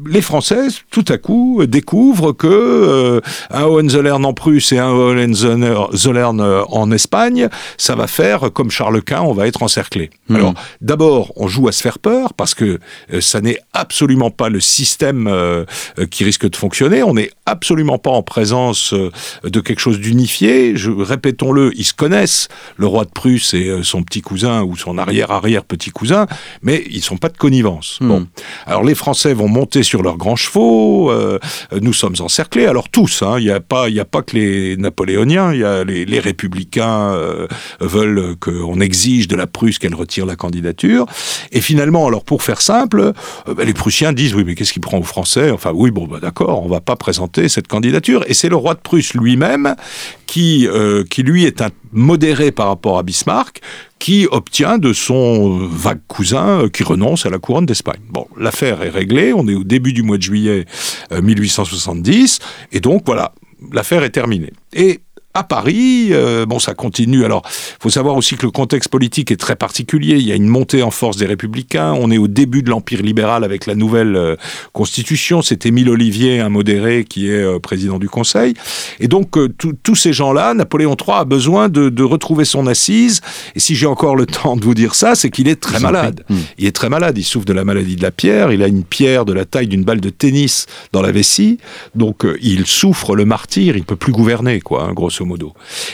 [0.06, 6.40] les Français, tout à coup, découvrent que euh, un Hohenzollern en Prusse et un Hohenzollern
[6.40, 10.10] euh, en Espagne, ça va faire comme Charles Quint, on va être encerclé.
[10.28, 10.36] Hmm.
[10.36, 12.78] Alors, d'abord, on joue à se faire peur parce que
[13.12, 15.32] euh, ça n'est absolument pas le système
[16.10, 17.02] qui risque de fonctionner.
[17.02, 20.74] On n'est absolument pas en présence de quelque chose d'unifié.
[20.76, 25.64] Répétons-le, ils se connaissent, le roi de Prusse et son petit cousin ou son arrière-arrière
[25.64, 26.26] petit cousin,
[26.62, 27.98] mais ils sont pas de connivence.
[28.00, 28.08] Hmm.
[28.08, 28.26] Bon,
[28.66, 31.10] alors les Français vont monter sur leurs grands chevaux.
[31.10, 31.38] Euh,
[31.80, 32.66] nous sommes encerclés.
[32.66, 35.52] Alors tous, hein, il n'y a pas, il a pas que les napoléoniens.
[35.52, 37.48] Y a les, républicains euh,
[37.80, 41.06] veulent qu'on exige de la Prusse qu'elle retire la candidature.
[41.50, 43.00] Et finalement, alors pour faire simple,
[43.48, 45.50] euh, ben, les Prussiens disent oui, mais qu'est-ce qui prend aux Français?
[45.50, 48.24] Enfin oui, bon, bah, d'accord, on va pas présenter cette candidature.
[48.28, 49.74] Et c'est le roi de Prusse lui-même
[50.26, 50.66] qui,
[51.10, 53.60] qui lui est un modéré par rapport à Bismarck,
[53.98, 58.00] qui obtient de son vague cousin euh, qui renonce à la couronne d'Espagne.
[58.08, 60.64] Bon, l'affaire est réglée, on est au début du mois de juillet
[61.10, 63.32] 1870, euh, et donc voilà,
[63.72, 64.52] l'affaire est terminée.
[64.72, 65.00] Et
[65.34, 66.08] à Paris.
[66.10, 67.24] Euh, bon, ça continue.
[67.24, 67.42] Alors,
[67.80, 70.16] faut savoir aussi que le contexte politique est très particulier.
[70.16, 71.92] Il y a une montée en force des Républicains.
[71.92, 74.36] On est au début de l'empire libéral avec la nouvelle euh,
[74.72, 75.40] constitution.
[75.40, 78.54] C'est Émile Olivier, un modéré, qui est euh, président du Conseil.
[79.00, 79.38] Et donc,
[79.82, 83.20] tous ces gens-là, Napoléon III a besoin de, de retrouver son assise.
[83.54, 86.24] Et si j'ai encore le temps de vous dire ça, c'est qu'il est très malade.
[86.28, 86.36] Hmm.
[86.58, 87.16] Il est très malade.
[87.16, 88.52] Il souffre de la maladie de la pierre.
[88.52, 91.58] Il a une pierre de la taille d'une balle de tennis dans la vessie.
[91.94, 93.76] Donc, il souffre le martyr.
[93.76, 95.21] Il peut plus gouverner, quoi, hein, grosso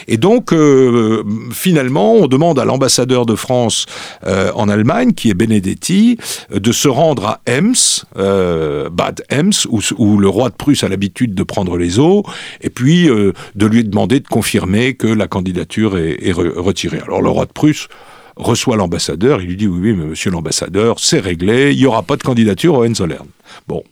[0.07, 3.85] Et donc, euh, finalement, on demande à l'ambassadeur de France
[4.25, 6.17] euh, en Allemagne, qui est Benedetti,
[6.51, 8.05] euh, de se rendre à Ems,
[8.91, 12.23] Bad Ems, où, le roi de Prusse a l'habitude de prendre les eaux,
[12.61, 16.99] et puis de lui demander de confirmer que la candidature est, retirée.
[17.05, 17.87] Alors le roi de Prusse
[18.35, 22.03] reçoit l'ambassadeur, il lui dit oui, oui, mais monsieur l'ambassadeur, c'est réglé, il n'y aura
[22.03, 23.27] pas de candidature au Hohenzollern.
[23.67, 23.83] Bon,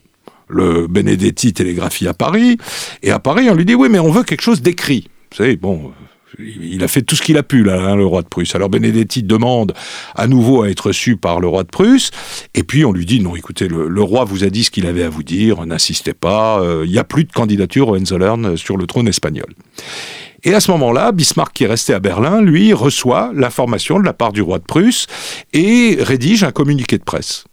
[0.48, 2.58] le Benedetti télégraphie à Paris,
[3.02, 5.08] et à Paris on lui dit oui, mais on veut quelque chose d'écrit.
[5.30, 5.92] Vous savez, bon,
[6.38, 8.54] il a fait tout ce qu'il a pu, là, hein, le roi de Prusse.
[8.54, 9.74] Alors Benedetti demande
[10.14, 12.10] à nouveau à être reçu par le roi de Prusse,
[12.54, 15.02] et puis on lui dit, non, écoutez, le, roi vous a dit ce qu'il avait
[15.02, 18.76] à vous dire, n'insistez pas, euh, il n'y a plus de candidature au Hohenzollern sur
[18.76, 19.52] le trône espagnol.
[20.44, 24.12] Et à ce moment-là, Bismarck, qui est resté à Berlin, lui, reçoit l'information de la
[24.12, 25.06] part du roi de Prusse
[25.52, 27.44] et rédige un communiqué de presse.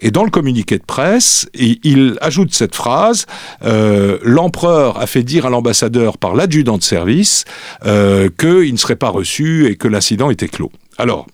[0.00, 3.26] Et dans le communiqué de presse, il ajoute cette phrase
[3.62, 7.44] euh, L'empereur a fait dire à l'ambassadeur par l'adjudant de service
[7.84, 10.72] euh, qu'il ne serait pas reçu et que l'incident était clos.
[10.98, 11.26] Alors,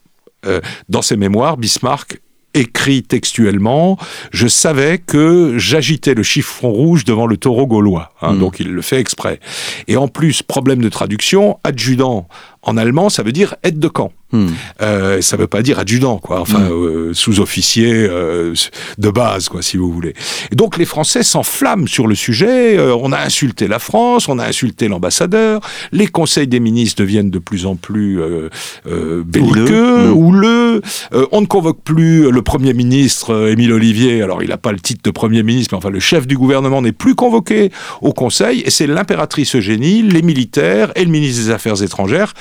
[0.46, 2.20] euh, dans ses mémoires, Bismarck
[2.57, 3.99] écrit textuellement,
[4.33, 8.12] je savais que j'agitais le chiffon rouge devant le taureau gaulois.
[8.22, 8.38] Hein, hmm.
[8.38, 9.40] Donc il le fait exprès.
[9.88, 12.29] Et en plus, problème de traduction, adjudant
[12.62, 14.12] en allemand, ça veut dire aide de camp.
[14.33, 14.49] Hmm.
[14.83, 16.41] Euh, ça veut pas dire adjudant, quoi.
[16.41, 16.73] Enfin, hmm.
[16.73, 18.55] euh, sous-officier euh,
[18.99, 20.15] de base, quoi, si vous voulez.
[20.51, 22.79] Et donc les Français s'enflamment sur le sujet.
[22.81, 25.61] On a insulté la France, on a insulté l'ambassadeur.
[25.93, 28.21] Les conseils des ministres deviennent de plus en plus
[28.85, 30.83] belliqueux, houleux.
[31.12, 31.25] Hmm.
[31.31, 34.23] on ne convoque plus le premier ministre Émile Olivier.
[34.23, 36.83] Alors il n'a pas le titre de premier ministre, mais enfin le chef du gouvernement
[36.83, 37.71] n'est plus convoqué
[38.03, 38.62] au Conseil.
[38.62, 42.35] Et c'est l'impératrice Eugénie, les militaires et le ministre des Affaires étrangères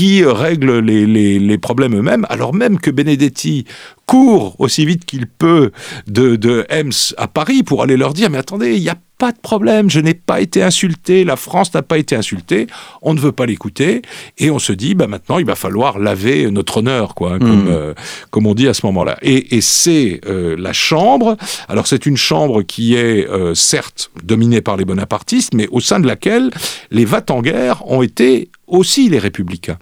[0.00, 3.66] qui règlent les, les, les problèmes eux-mêmes, alors même que Benedetti
[4.06, 5.72] court aussi vite qu'il peut
[6.06, 9.30] de, de Ems à Paris pour aller leur dire, mais attendez, il n'y a pas
[9.30, 12.66] de problème, je n'ai pas été insulté, la France n'a pas été insultée,
[13.02, 14.00] on ne veut pas l'écouter,
[14.38, 17.64] et on se dit, bah maintenant, il va falloir laver notre honneur, quoi, hein, comme,
[17.64, 17.68] mmh.
[17.68, 17.94] euh,
[18.30, 19.18] comme on dit à ce moment-là.
[19.20, 21.36] Et, et c'est euh, la Chambre,
[21.68, 26.00] alors c'est une Chambre qui est euh, certes dominée par les bonapartistes, mais au sein
[26.00, 26.50] de laquelle
[26.90, 29.78] les va en guerre ont été aussi les républicains.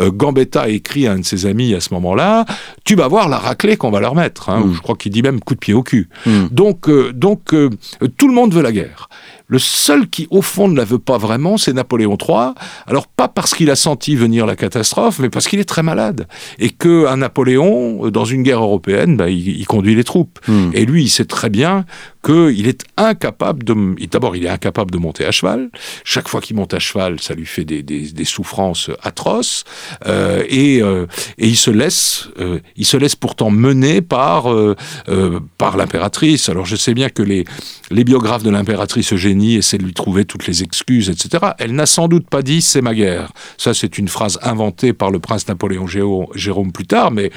[0.00, 2.44] Euh, Gambetta écrit à un de ses amis à ce moment-là,
[2.84, 4.50] tu vas voir la raclée qu'on va leur mettre.
[4.50, 4.74] Hein, mm.
[4.74, 6.08] Je crois qu'il dit même coup de pied au cul.
[6.26, 6.46] Mm.
[6.50, 7.70] Donc, euh, donc euh,
[8.16, 9.08] tout le monde veut la guerre.
[9.52, 12.54] Le seul qui, au fond, ne la veut pas vraiment, c'est Napoléon III.
[12.86, 16.26] Alors, pas parce qu'il a senti venir la catastrophe, mais parce qu'il est très malade.
[16.58, 20.38] Et qu'un Napoléon, dans une guerre européenne, bah, il, conduit les troupes.
[20.48, 20.70] Hmm.
[20.72, 21.84] Et lui, il sait très bien
[22.22, 24.06] qu'il est incapable de...
[24.06, 25.70] D'abord, il est incapable de monter à cheval.
[26.04, 29.64] Chaque fois qu'il monte à cheval, ça lui fait des, des, souffrances atroces.
[30.06, 31.06] Euh, et, euh,
[31.38, 34.76] et, il se laisse, euh, il se laisse pourtant mener par, euh,
[35.08, 36.48] euh, par l'impératrice.
[36.48, 37.44] Alors, je sais bien que les,
[37.90, 41.52] les biographes de l'impératrice Eugénie essaie de lui trouver toutes les excuses, etc.
[41.58, 43.32] Elle n'a sans doute pas dit c'est ma guerre.
[43.58, 47.30] Ça, c'est une phrase inventée par le prince Napoléon Jérôme plus tard, mais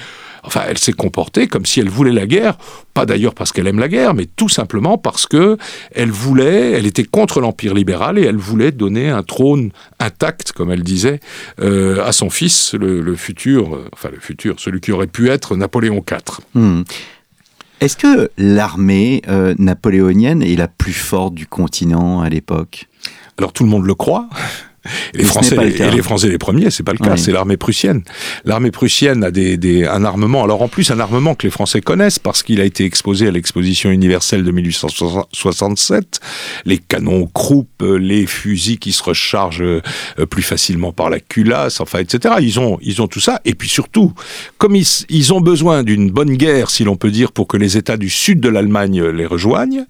[0.45, 2.57] enfin, elle s'est comportée comme si elle voulait la guerre,
[2.93, 5.57] pas d'ailleurs parce qu'elle aime la guerre, mais tout simplement parce que
[5.93, 10.71] elle voulait, elle était contre l'empire libéral et elle voulait donner un trône intact, comme
[10.71, 11.19] elle disait,
[11.61, 15.55] euh, à son fils, le, futur, euh, enfin le futur, celui qui aurait pu être
[15.55, 16.39] Napoléon IV.
[17.81, 22.87] Est-ce que l'armée euh, napoléonienne est la plus forte du continent à l'époque?
[23.37, 24.29] Alors tout le monde le croit.
[25.13, 28.03] Et les, Français, et les Français les premiers, c'est pas le cas, c'est l'armée prussienne.
[28.43, 31.81] L'armée prussienne a des, des, un armement, alors en plus un armement que les Français
[31.81, 36.19] connaissent parce qu'il a été exposé à l'exposition universelle de 1867.
[36.65, 39.81] Les canons Krupp, les fusils qui se rechargent euh,
[40.29, 42.35] plus facilement par la culasse, enfin, etc.
[42.41, 43.41] Ils ont, ils ont tout ça.
[43.45, 44.13] Et puis surtout,
[44.57, 47.77] comme ils, ils ont besoin d'une bonne guerre, si l'on peut dire, pour que les
[47.77, 49.85] États du sud de l'Allemagne les rejoignent,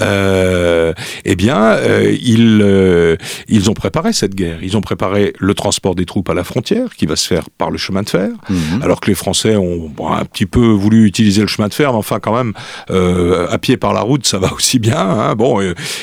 [0.00, 0.92] euh,
[1.24, 3.16] eh bien, euh, ils, euh,
[3.48, 6.94] ils ont préparé cette guerre ils ont préparé le transport des troupes à la frontière,
[6.94, 8.82] qui va se faire par le chemin de fer, mhm.
[8.82, 11.98] alors que les Français ont un petit peu voulu utiliser le chemin de fer, mais
[11.98, 12.52] enfin quand même,
[12.90, 14.98] euh, à pied par la route, ça va aussi bien.
[14.98, 15.60] Hein, bon,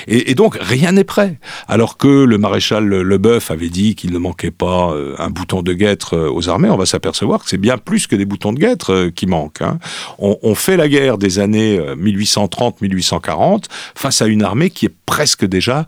[0.07, 1.39] et, donc rien n'est prêt.
[1.67, 5.73] Alors que le maréchal Leboeuf avait dit qu'il ne manquait pas euh, un bouton de
[5.73, 8.59] guêtre euh, aux armées, on va s'apercevoir que c'est bien plus que des boutons de
[8.59, 9.61] guêtre qui manquent.
[9.61, 9.79] Hein.
[10.19, 15.45] On, on, fait la guerre des années 1830-1840 face à une armée qui est presque
[15.45, 15.85] déjà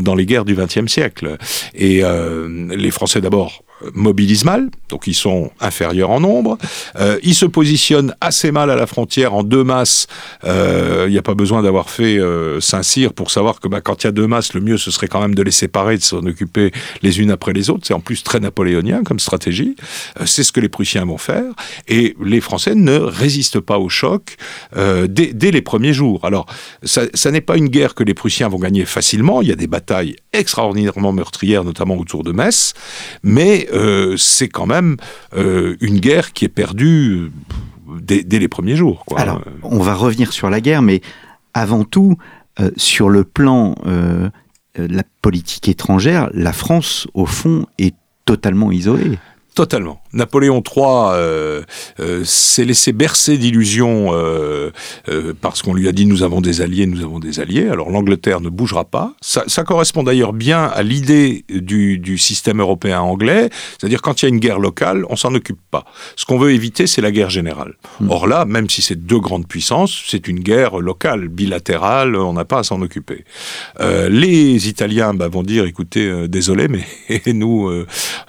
[0.00, 1.36] dans les guerres du XXe siècle.
[1.74, 3.62] Et et euh, les Français d'abord
[3.94, 6.58] mobilisent mal, donc ils sont inférieurs en nombre.
[6.96, 10.06] Euh, ils se positionnent assez mal à la frontière en deux masses.
[10.44, 14.02] Euh, il n'y a pas besoin d'avoir fait euh, Saint-Cyr pour savoir que bah, quand
[14.02, 16.02] il y a deux masses, le mieux ce serait quand même de les séparer, de
[16.02, 17.86] s'en occuper les unes après les autres.
[17.86, 19.76] C'est en plus très napoléonien comme stratégie.
[20.24, 21.52] C'est ce que les Prussiens vont faire.
[21.86, 24.36] Et les Français ne résistent pas au choc
[24.76, 26.24] dès, dès, les premiers jours.
[26.24, 26.46] Alors,
[26.82, 29.42] ça, ça n'est pas une guerre que les Prussiens vont gagner facilement.
[29.42, 32.74] Il y a des batailles extraordinairement meurtrières, notamment autour de Metz.
[33.22, 34.96] Mais euh, c'est quand même
[35.36, 37.30] euh, une guerre qui est perdue
[37.88, 39.04] euh, dès, les premiers jours.
[39.16, 41.00] Alors, on va revenir sur la guerre, mais
[41.54, 42.16] avant tout,
[42.76, 44.30] sur le plan de
[44.76, 49.18] la politique étrangère, la France, au fond, est totalement isolée.
[49.54, 50.00] Totalement.
[50.12, 51.62] Napoléon III euh,
[52.00, 54.70] euh, s'est laissé bercer d'illusions euh,
[55.40, 57.68] parce qu'on lui a dit nous avons des alliés, nous avons des alliés.
[57.68, 59.14] Alors l'Angleterre ne bougera pas.
[59.20, 64.26] Ça, ça correspond d'ailleurs bien à l'idée du, du, système européen anglais, c'est-à-dire quand il
[64.26, 65.84] y a une guerre locale, on s'en occupe pas.
[66.14, 67.74] Ce qu'on veut éviter, c'est la guerre générale.
[68.00, 68.10] Hmm.
[68.10, 72.44] Or là, même si c'est deux grandes puissances, c'est une guerre locale, bilatérale, on n'a
[72.44, 73.24] pas à s'en occuper.
[73.80, 76.84] Les Italiens bah, vont dire écoutez, désolé, mais
[77.32, 77.70] nous,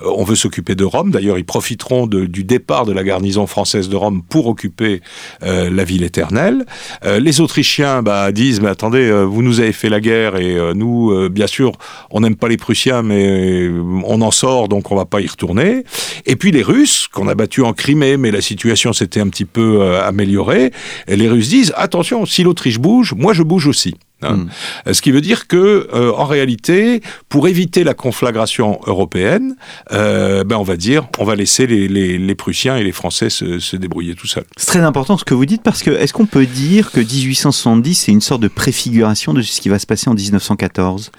[0.01, 3.95] on veut s'occuper de Rome D'ailleurs, ils profiteront du départ de la garnison française de
[3.95, 5.01] Rome pour occuper
[5.43, 6.65] euh, la ville éternelle.
[7.05, 10.57] Euh, les Autrichiens bah, disent, mais attendez, euh, vous nous avez fait la guerre et
[10.75, 11.73] nous, bien sûr,
[12.11, 13.69] on n'aime pas les Prussiens, mais
[14.05, 15.83] on en sort, donc on va pas y retourner.
[16.25, 19.45] Et puis les Russes, qu'on a battus en Crimée, mais la situation s'était un petit
[19.45, 20.71] peu améliorée,
[21.07, 23.95] et les Russes disent, attention, si l'Autriche bouge, moi je bouge aussi.
[24.21, 24.47] Hein.
[24.85, 24.93] Hmm.
[24.93, 29.55] Ce qui veut dire que, euh, en réalité, pour éviter la conflagration européenne,
[29.93, 33.29] euh, ben on va dire, on va laisser les, les, les Prussiens et les Français
[33.29, 34.43] se, se débrouiller tout seuls.
[34.57, 37.95] C'est très important ce que vous dites parce que est-ce qu'on peut dire que 1870
[37.95, 41.11] c'est une sorte de préfiguration de ce qui va se passer en 1914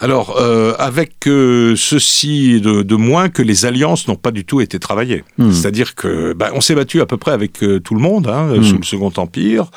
[0.00, 4.78] Alors, euh, avec ceci de, de, moins que les alliances n'ont pas du tout été
[4.78, 5.24] travaillées.
[5.38, 5.50] Hmm.
[5.50, 8.62] C'est-à-dire que, ben, on s'est battu à peu près avec tout le monde hein, hmm.
[8.62, 9.70] sous le Second Empire.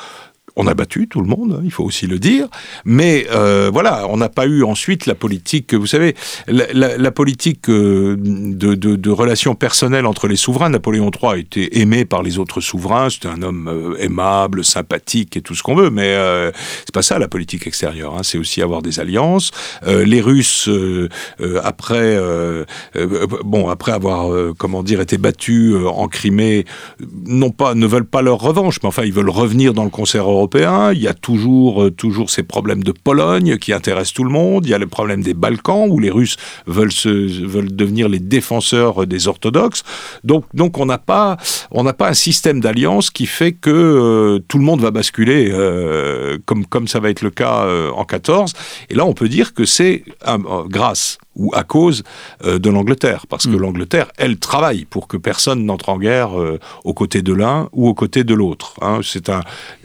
[0.60, 2.48] On a battu tout le monde, hein, il faut aussi le dire,
[2.84, 6.16] mais euh, voilà, on n'a pas eu ensuite la politique, vous savez,
[6.48, 10.68] la, politique euh, de, relations personnelles entre les souverains.
[10.68, 15.36] Napoléon III a été aimé par les autres souverains, c'était un homme euh, aimable, sympathique
[15.36, 16.50] et tout ce qu'on veut, mais euh,
[16.80, 18.16] c'est pas ça la politique extérieure.
[18.16, 19.52] Hein, c'est aussi avoir des alliances.
[19.86, 20.68] Les Russes,
[21.62, 22.18] après,
[23.44, 24.28] bon, après avoir,
[24.58, 26.64] comment dire, été battus en Crimée,
[27.56, 30.47] pas, ne veulent pas leur revanche, mais enfin, ils veulent revenir dans le concert européen
[30.48, 34.30] européen, il y a toujours, euh, toujours ces problèmes de Pologne qui intéressent tout le
[34.30, 36.36] monde, il y a le problème des Balkans où les Russes
[36.66, 39.82] veulent, se, veulent devenir les défenseurs des orthodoxes.
[40.24, 41.36] Donc, donc on n'a pas,
[41.70, 46.38] on pas un système d'alliance qui fait que euh, tout le monde va basculer euh,
[46.46, 48.52] comme, comme ça va être le cas euh, en 14.
[48.88, 52.02] Et là, on peut dire que c'est euh, grâce ou à cause
[52.44, 53.60] euh, de l'Angleterre, parce que mmh.
[53.60, 57.88] l'Angleterre, elle travaille pour que personne n'entre en guerre euh, aux côtés de l'un ou
[57.88, 58.74] aux côtés de l'autre.
[58.82, 59.00] Hein.
[59.02, 59.40] C'est un,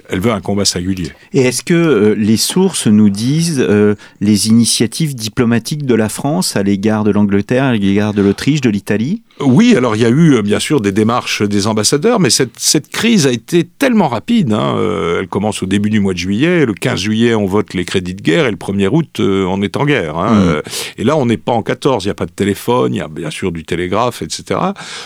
[0.09, 1.11] elle veut un combat singulier.
[1.33, 6.55] Et est-ce que euh, les sources nous disent euh, les initiatives diplomatiques de la France
[6.55, 9.21] à l'égard de l'Angleterre, à l'égard de l'Autriche, de l'Italie?
[9.39, 12.89] Oui, alors il y a eu bien sûr des démarches des ambassadeurs, mais cette, cette
[12.89, 14.53] crise a été tellement rapide.
[14.53, 16.65] Hein, euh, elle commence au début du mois de juillet.
[16.65, 19.61] Le 15 juillet, on vote les crédits de guerre, et le 1er août, euh, on
[19.61, 20.17] est en guerre.
[20.17, 20.47] Hein, mmh.
[20.47, 20.61] euh,
[20.97, 22.03] et là, on n'est pas en 14.
[22.03, 24.59] Il n'y a pas de téléphone, il y a bien sûr du télégraphe, etc.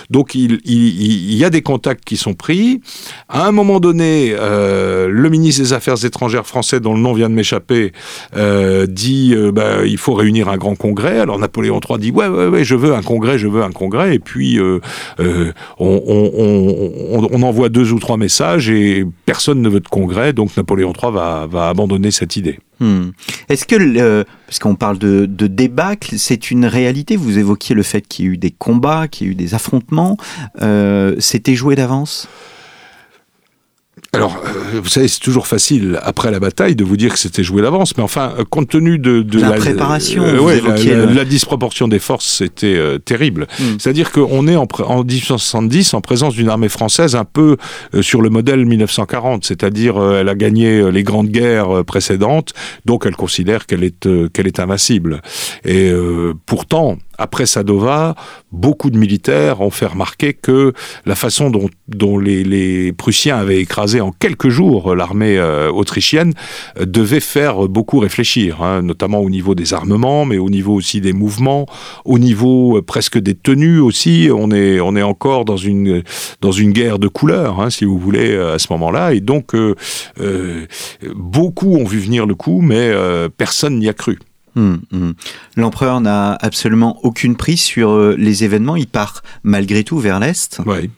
[0.10, 2.82] Donc il, il, il, y a des contacts qui sont pris.
[3.30, 7.30] À un moment donné, euh, le ministre des Affaires étrangères français, dont le nom vient
[7.30, 7.92] de m'échapper,
[8.36, 11.20] euh, dit bah, il faut réunir un grand congrès.
[11.20, 14.16] Alors Napoléon III dit ouais, ouais, ouais, je veux un congrès, je veux un congrès
[14.16, 14.80] et puis euh,
[15.20, 20.94] euh, on, envoie deux ou trois messages et personne ne veut de congrès, donc Napoléon
[20.94, 22.60] III va, abandonner cette idée.
[22.80, 23.10] Hmm.
[23.50, 28.02] Est-ce que, euh, parce qu'on parle de, débâcle, c'est une réalité Vous évoquiez le fait
[28.08, 30.18] qu'il y a eu des combats, qu'il y a eu des affrontements.
[30.62, 32.28] Euh, C'était joué d'avance?
[34.14, 37.44] Alors, euh, vous savez, c'est toujours facile après la bataille de vous dire que c'était
[37.44, 41.26] joué d'avance, mais enfin, euh, compte tenu de, de la, la, préparation, euh, ouais, la,
[41.26, 43.48] disproportion des forces, c'était euh, terrible.
[43.60, 43.64] Mm.
[43.80, 47.58] C'est-à-dire qu'on est en, en 1870 en présence d'une armée française un peu
[47.94, 52.54] euh, sur le modèle 1940, c'est-à-dire euh, elle a gagné les grandes guerres précédentes,
[52.86, 55.22] donc elle considère qu'elle est qu'elle est invincible.
[55.66, 55.92] Et
[56.46, 58.16] pourtant, après Sadova,
[58.52, 60.74] beaucoup de militaires ont fait remarquer que
[61.06, 66.34] la façon dont, dont les, les, Prussiens avaient écrasé en quelques jours l'armée euh, autrichienne
[66.80, 71.02] euh, devait faire beaucoup réfléchir, hein, notamment au niveau des armements, mais au niveau aussi
[71.02, 71.66] des mouvements,
[72.06, 74.30] au niveau euh, presque des tenues aussi.
[74.34, 76.04] On est, on est encore dans une,
[76.42, 79.14] dans une guerre de couleurs, hein, si vous voulez, à ce moment-là.
[79.14, 79.76] Et donc, euh,
[80.20, 80.66] euh,
[81.16, 84.20] beaucoup ont vu venir le coup, mais euh, personne n'y a cru.
[84.56, 85.12] Mmh, mmh.
[85.58, 88.76] L'empereur n'a absolument aucune prise sur euh, les événements.
[88.76, 90.60] Il part malgré tout vers l'est.
[90.66, 90.90] Oui.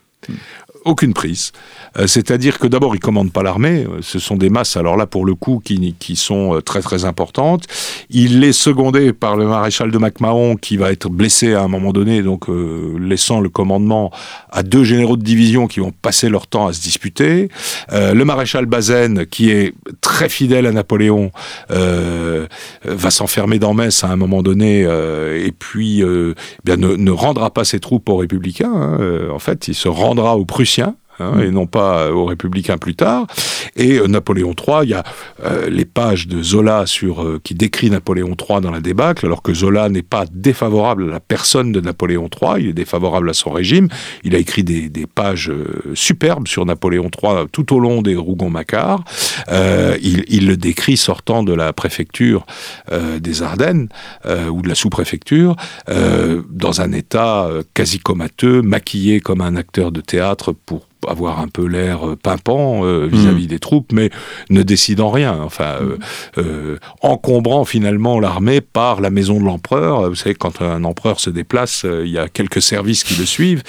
[0.85, 1.51] Aucune prise.
[1.97, 3.85] Euh, c'est-à-dire que d'abord, ils commandent pas l'armée.
[4.01, 7.65] Ce sont des masses, alors là, pour le coup, qui, sont euh, très très importantes.
[8.09, 11.91] Il est secondé par le maréchal de MacMahon, qui va être blessé à un moment
[11.91, 14.11] donné, donc euh, laissant le commandement
[14.51, 17.49] à deux généraux de division qui vont passer leur temps à se disputer.
[17.91, 21.31] Le maréchal Bazaine, qui est très fidèle à Napoléon,
[21.69, 27.51] va s'enfermer dans Metz à un moment donné, et puis eh bien ne, ne, rendra
[27.51, 28.71] pas ses troupes aux républicains.
[28.71, 29.29] Hein.
[29.33, 32.95] en fait, il se rendra aux Prussiens chien hein, et non pas aux républicains plus
[32.95, 33.27] tard.
[33.75, 35.03] Et euh, Napoléon III, il y a
[35.43, 39.41] euh, les pages de Zola sur euh, qui décrit Napoléon III dans la débâcle, alors
[39.41, 43.33] que Zola n'est pas défavorable à la personne de Napoléon III, il est défavorable à
[43.33, 43.87] son régime.
[44.23, 45.51] Il a écrit des, pages
[45.95, 49.03] superbes sur Napoléon III tout au long des Rougon-Macquart.
[49.49, 52.45] il, il, le décrit sortant de la préfecture
[52.91, 53.87] des Ardennes
[54.25, 55.55] ou de la sous-préfecture
[55.87, 61.65] dans un état quasi comateux, maquillé comme un acteur de théâtre pour avoir un peu
[61.65, 63.47] l'air pimpant euh, vis-à-vis mmh.
[63.47, 64.09] des troupes, mais
[64.49, 65.39] ne décidant rien.
[65.43, 65.97] Enfin, euh,
[66.37, 70.09] euh, encombrant finalement l'armée par la maison de l'empereur.
[70.09, 73.25] Vous savez, quand un empereur se déplace, euh, il y a quelques services qui le
[73.25, 73.63] suivent.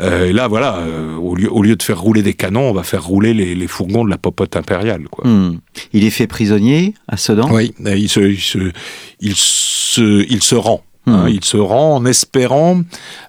[0.00, 0.80] et là, voilà,
[1.20, 3.66] au lieu, au, lieu, de faire rouler des canons, on va faire rouler les, les
[3.66, 5.08] fourgons de la popote impériale.
[5.10, 5.28] Quoi.
[5.28, 5.60] Mmh.
[5.92, 7.50] Il est fait prisonnier à Sedan?
[7.50, 8.72] Oui, il se, il se,
[9.20, 10.82] il se, il se rend.
[11.06, 12.82] Hein, il se rend en espérant,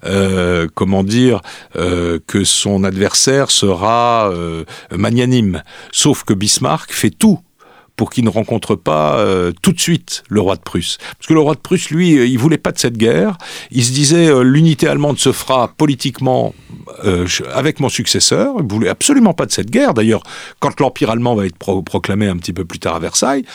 [0.05, 1.41] euh, comment dire,
[1.75, 5.61] euh, que son adversaire sera euh, magnanime.
[5.91, 7.39] Sauf que Bismarck fait tout
[7.95, 9.25] pour qu'il ne rencontre pas
[9.63, 10.99] tout de suite le roi de Prusse.
[11.17, 13.39] Parce que le roi de Prusse, lui, il voulait pas de cette guerre.
[13.71, 16.53] Il se disait l'unité allemande se fera politiquement
[17.55, 18.53] avec mon successeur.
[18.59, 19.95] Il voulait absolument pas de cette guerre.
[19.95, 20.21] D'ailleurs,
[20.59, 23.45] quand l'empire allemand va être proclamé un petit peu plus tard à Versailles,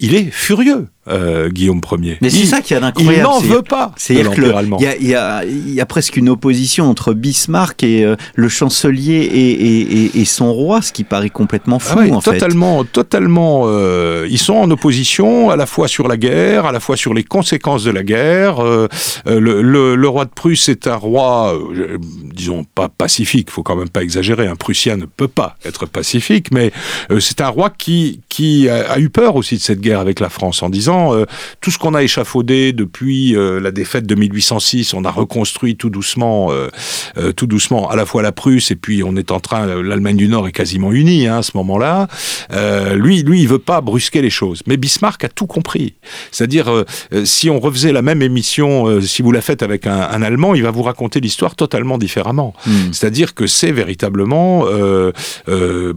[0.00, 0.88] il est furieux.
[1.08, 2.18] Euh, Guillaume Ier.
[2.20, 3.16] Mais c'est ça qui est incroyable.
[3.16, 3.90] Il n'en veut pas.
[3.96, 10.20] C'est-à-dire qu'il y, y, a, presque une opposition entre Bismarck et euh, le chancelier et,
[10.20, 12.90] et, son roi, ce qui paraît complètement fou ah en totalement, fait.
[12.92, 13.62] Totalement.
[13.64, 17.14] Euh, ils sont en opposition à la fois sur la guerre, à la fois sur
[17.14, 18.62] les conséquences de la guerre.
[18.62, 21.58] Le, le, roi de Prusse est un roi,
[22.32, 23.48] disons pas pacifique.
[23.50, 24.46] Il faut quand même pas exagérer.
[24.46, 26.70] Un Prussien ne peut pas être pacifique, mais
[27.18, 30.62] c'est un roi qui qui a eu peur aussi de cette guerre avec la France
[30.62, 31.26] en disant euh,
[31.60, 35.90] tout ce qu'on a échafaudé depuis euh, la défaite de 1806, on a reconstruit tout
[35.90, 39.66] doucement, euh, tout doucement, à la fois la Prusse et puis on est en train,
[39.66, 42.08] l'Allemagne du Nord est quasiment unie hein, à ce moment-là.
[42.94, 44.62] lui, lui, il veut pas brusquer les choses.
[44.66, 45.94] Mais Bismarck a tout compris.
[46.30, 46.84] C'est-à-dire,
[47.24, 50.70] si on refaisait la même émission, si vous la faites avec un, Allemand, il va
[50.70, 52.54] vous raconter l'histoire totalement différemment.
[52.64, 52.92] Hmm.
[52.92, 54.66] C'est-à-dire que c'est véritablement,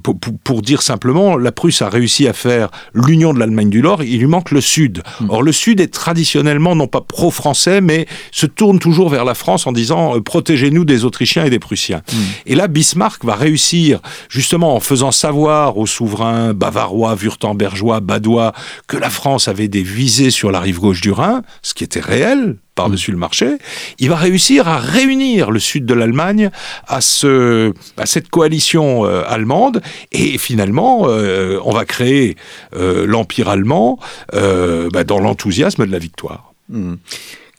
[0.04, 4.04] pour, pour, dire simplement, la Prusse a réussi à faire l'union de l'Allemagne du Nord.
[4.04, 4.85] Il lui manque le Sud.
[5.20, 5.30] Hmm.
[5.30, 9.68] Or, le Sud est traditionnellement non pas pro-français, mais se tourne toujours vers la France
[9.68, 12.02] en disant euh, protégez-nous des Autrichiens et des Prussiens.
[12.12, 12.18] Hmm.
[12.46, 18.54] Et là, Bismarck va réussir, justement en faisant savoir aux souverains bavarois, wurtembergeois, badois,
[18.88, 22.00] que la France avait des visées sur la rive gauche du Rhin, ce qui était
[22.00, 23.58] réel, par-dessus le marché,
[24.00, 26.52] il va réussir à réunir le sud de l'Allemagne
[26.88, 32.36] à, ce, à cette coalition euh, allemande et finalement euh, on va créer
[32.76, 33.98] euh, l'empire allemand
[34.34, 36.54] bah, dans l'enthousiasme de la victoire.
[36.70, 36.96] Hmm.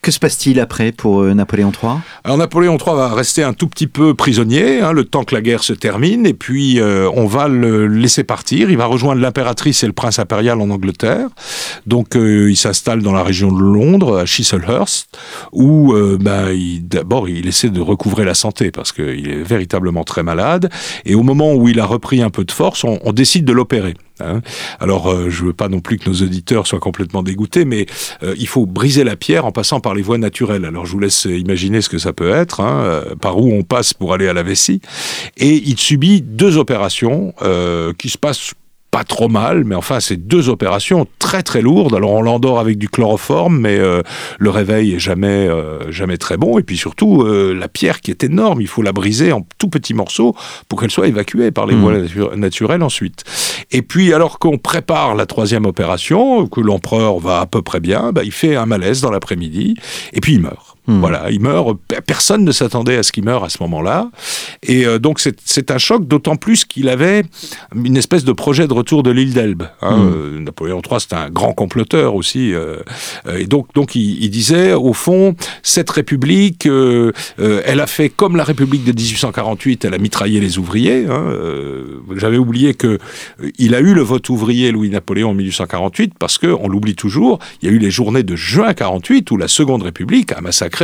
[0.06, 3.66] Que se passe-t-il après pour euh, Napoléon III Alors Napoléon III va rester un tout
[3.66, 7.26] petit peu prisonnier, hein, le temps que la guerre se termine, et puis euh, on
[7.26, 8.70] va le laisser partir.
[8.70, 11.26] Il va rejoindre l'impératrice et le prince impérial en Angleterre.
[11.88, 15.18] Donc euh, il s'installe dans la région de Londres, à Chislehurst,
[15.50, 16.50] où bah,
[16.82, 20.70] d'abord il essaie de recouvrer la santé parce qu'il est véritablement très malade.
[21.04, 23.94] Et au moment où il a repris un peu de force, on décide de l'opérer.
[24.20, 24.40] Hein.
[24.80, 27.86] Alors, euh, je veux pas non plus que nos auditeurs soient complètement dégoûtés, mais
[28.22, 30.64] euh, il faut briser la pierre en passant par les voies naturelles.
[30.64, 33.62] Alors, je vous laisse imaginer ce que ça peut être, hein, euh, par où on
[33.62, 34.80] passe pour aller à la vessie.
[35.36, 37.34] Et il subit deux opérations
[37.98, 38.52] qui se passent
[38.90, 41.94] pas trop mal, mais enfin, c'est deux opérations très très lourdes.
[41.94, 44.02] Alors, on l'endort avec du chloroforme, mais euh,
[44.38, 46.58] le réveil est jamais, euh, jamais très bon.
[46.58, 49.68] Et puis surtout, euh, la pierre qui est énorme, il faut la briser en tout
[49.68, 50.34] petits morceaux
[50.68, 52.08] pour qu'elle soit évacuée par les mmh.
[52.14, 53.24] voies naturelles ensuite.
[53.70, 58.12] Et puis, alors qu'on prépare la troisième opération, que l'empereur va à peu près bien,
[58.12, 59.76] bah, il fait un malaise dans l'après-midi,
[60.14, 60.65] et puis il meurt.
[60.86, 61.00] Hmm.
[61.00, 61.76] Voilà, il meurt.
[62.06, 64.10] Personne ne s'attendait à ce qu'il meure à ce moment-là.
[64.62, 67.24] Et euh, donc c'est un choc, d'autant plus qu'il avait
[67.74, 69.64] une espèce de projet de retour de l'île d'Elbe.
[69.82, 69.96] Hein.
[69.96, 70.12] Hmm.
[70.14, 72.52] Euh, Napoléon III, c'était un grand comploteur aussi.
[72.54, 72.78] Euh,
[73.36, 78.84] et donc, donc il, disait, au fond, cette République, elle a fait comme la République
[78.84, 81.06] de 1848, elle a mitraillé les ouvriers.
[81.08, 81.32] Hein.
[82.16, 82.98] J'avais oublié que
[83.58, 87.68] il a eu le vote ouvrier Louis-Napoléon en 1848 parce que, on l'oublie toujours, il
[87.68, 90.75] y a eu les journées de juin 48 où la Seconde République a massacré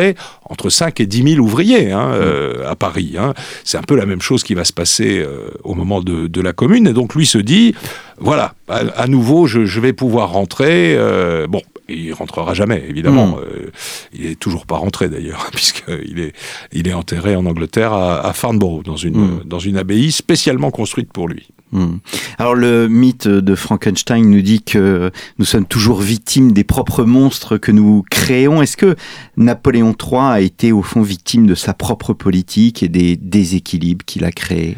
[0.45, 3.15] entre 5 et 10 000 ouvriers hein, euh, à Paris.
[3.19, 3.35] Hein.
[3.65, 6.53] C'est un peu la même chose qui va se passer euh, au moment de, la
[6.53, 6.87] commune.
[6.89, 7.75] Et donc lui se dit,
[8.19, 10.97] voilà, à, nouveau, je, vais pouvoir rentrer.
[10.97, 13.29] Euh, bon, il rentrera jamais, évidemment.
[13.29, 13.71] Hmm.
[14.13, 16.33] il est toujours pas rentré d'ailleurs, puisqu'il est,
[16.73, 19.43] il est enterré en Angleterre à, Farnborough, dans une, hmm.
[19.45, 21.49] dans une abbaye spécialement construite pour lui.
[21.73, 21.97] Hmm.
[22.39, 27.57] Alors le mythe de Frankenstein nous dit que nous sommes toujours victimes des propres monstres
[27.57, 28.61] que nous créons.
[28.61, 28.95] Est-ce que
[29.39, 34.27] Napoléon III a été au fond victime de sa propre politique et des déséquilibres qu'il
[34.27, 34.77] a créés?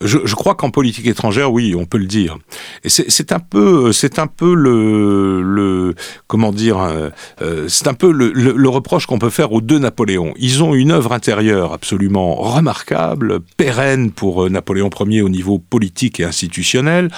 [0.00, 2.38] Je, crois qu'en politique étrangère, oui, on peut le dire.
[2.84, 5.94] Et c'est un peu, c'est un peu le,
[6.26, 7.10] comment dire, euh,
[7.42, 10.34] euh, c'est un peu le, reproche qu'on peut faire aux deux Napoléons.
[10.38, 16.20] Ils ont une œuvre intérieure absolument remarquable, pérenne pour euh, Napoléon Ier au niveau politique
[16.20, 17.10] et institutionnel.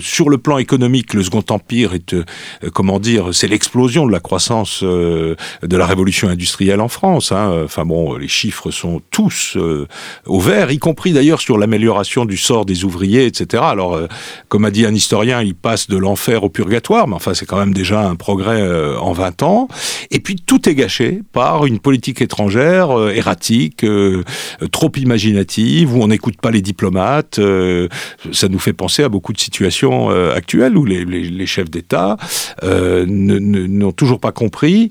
[0.00, 2.14] Sur le plan économique, le Second Empire est,
[2.72, 7.32] comment dire, c'est l'explosion de la croissance de la révolution industrielle en France.
[7.32, 7.62] Hein.
[7.64, 9.56] Enfin bon, les chiffres sont tous
[10.26, 11.87] au vert, y compris d'ailleurs sur l'amélioration
[12.26, 13.62] du sort des ouvriers, etc.
[13.66, 14.06] Alors, euh,
[14.48, 17.58] comme a dit un historien, il passe de l'enfer au purgatoire, mais enfin, c'est quand
[17.58, 19.68] même déjà un progrès euh, en 20 ans.
[20.10, 23.84] Et puis, tout est gâché par une politique étrangère euh, erratique,
[24.70, 27.40] trop imaginative, où on n'écoute pas les diplomates.
[28.32, 32.16] ça nous fait penser à beaucoup de situations actuelles où les, chefs d'État
[32.62, 34.90] n'ont toujours pas compris,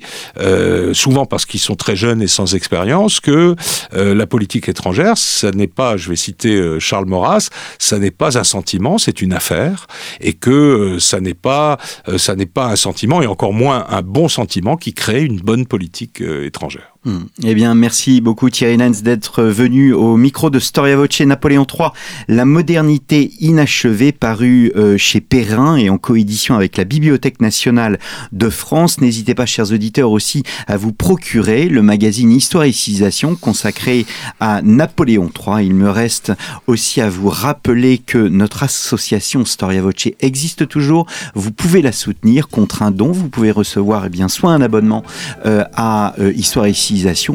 [0.94, 3.56] souvent parce qu'ils sont très jeunes et sans expérience, que
[3.94, 8.44] la politique étrangère, ça n'est pas, je vais citer Charles Maurras, ça n'est pas un
[8.44, 9.88] sentiment, c'est une affaire,
[10.22, 11.78] et que ça n'est pas,
[12.18, 15.66] ça n'est pas un sentiment, et encore moins un bon sentiment qui crée une bonne
[15.66, 16.97] politique étrangère.
[17.44, 21.90] Eh bien, merci beaucoup Thierry Nance d'être venu au micro de Storia Voce Napoléon III,
[22.28, 28.00] La modernité inachevée, paru euh, chez Perrin et en coédition avec la Bibliothèque nationale
[28.32, 29.00] de France.
[29.00, 34.06] N'hésitez pas, chers auditeurs, aussi à vous procurer le magazine Histoire et Civilisation consacré
[34.40, 35.66] à Napoléon III.
[35.66, 36.34] Il me reste
[36.68, 41.06] aussi à vous rappeler que notre association Storia Voce existe toujours.
[41.36, 43.12] Vous pouvez la soutenir contre un don.
[43.12, 45.04] Vous pouvez recevoir eh soit un abonnement
[45.46, 46.74] euh, à euh, Histoire et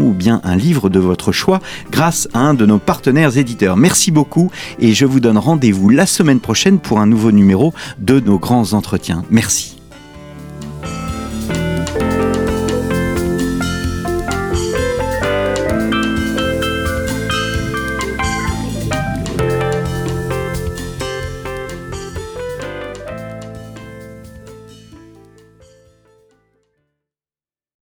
[0.00, 1.60] Ou bien un livre de votre choix
[1.90, 3.76] grâce à un de nos partenaires éditeurs.
[3.76, 8.20] Merci beaucoup et je vous donne rendez-vous la semaine prochaine pour un nouveau numéro de
[8.20, 9.24] nos grands entretiens.
[9.30, 9.81] Merci.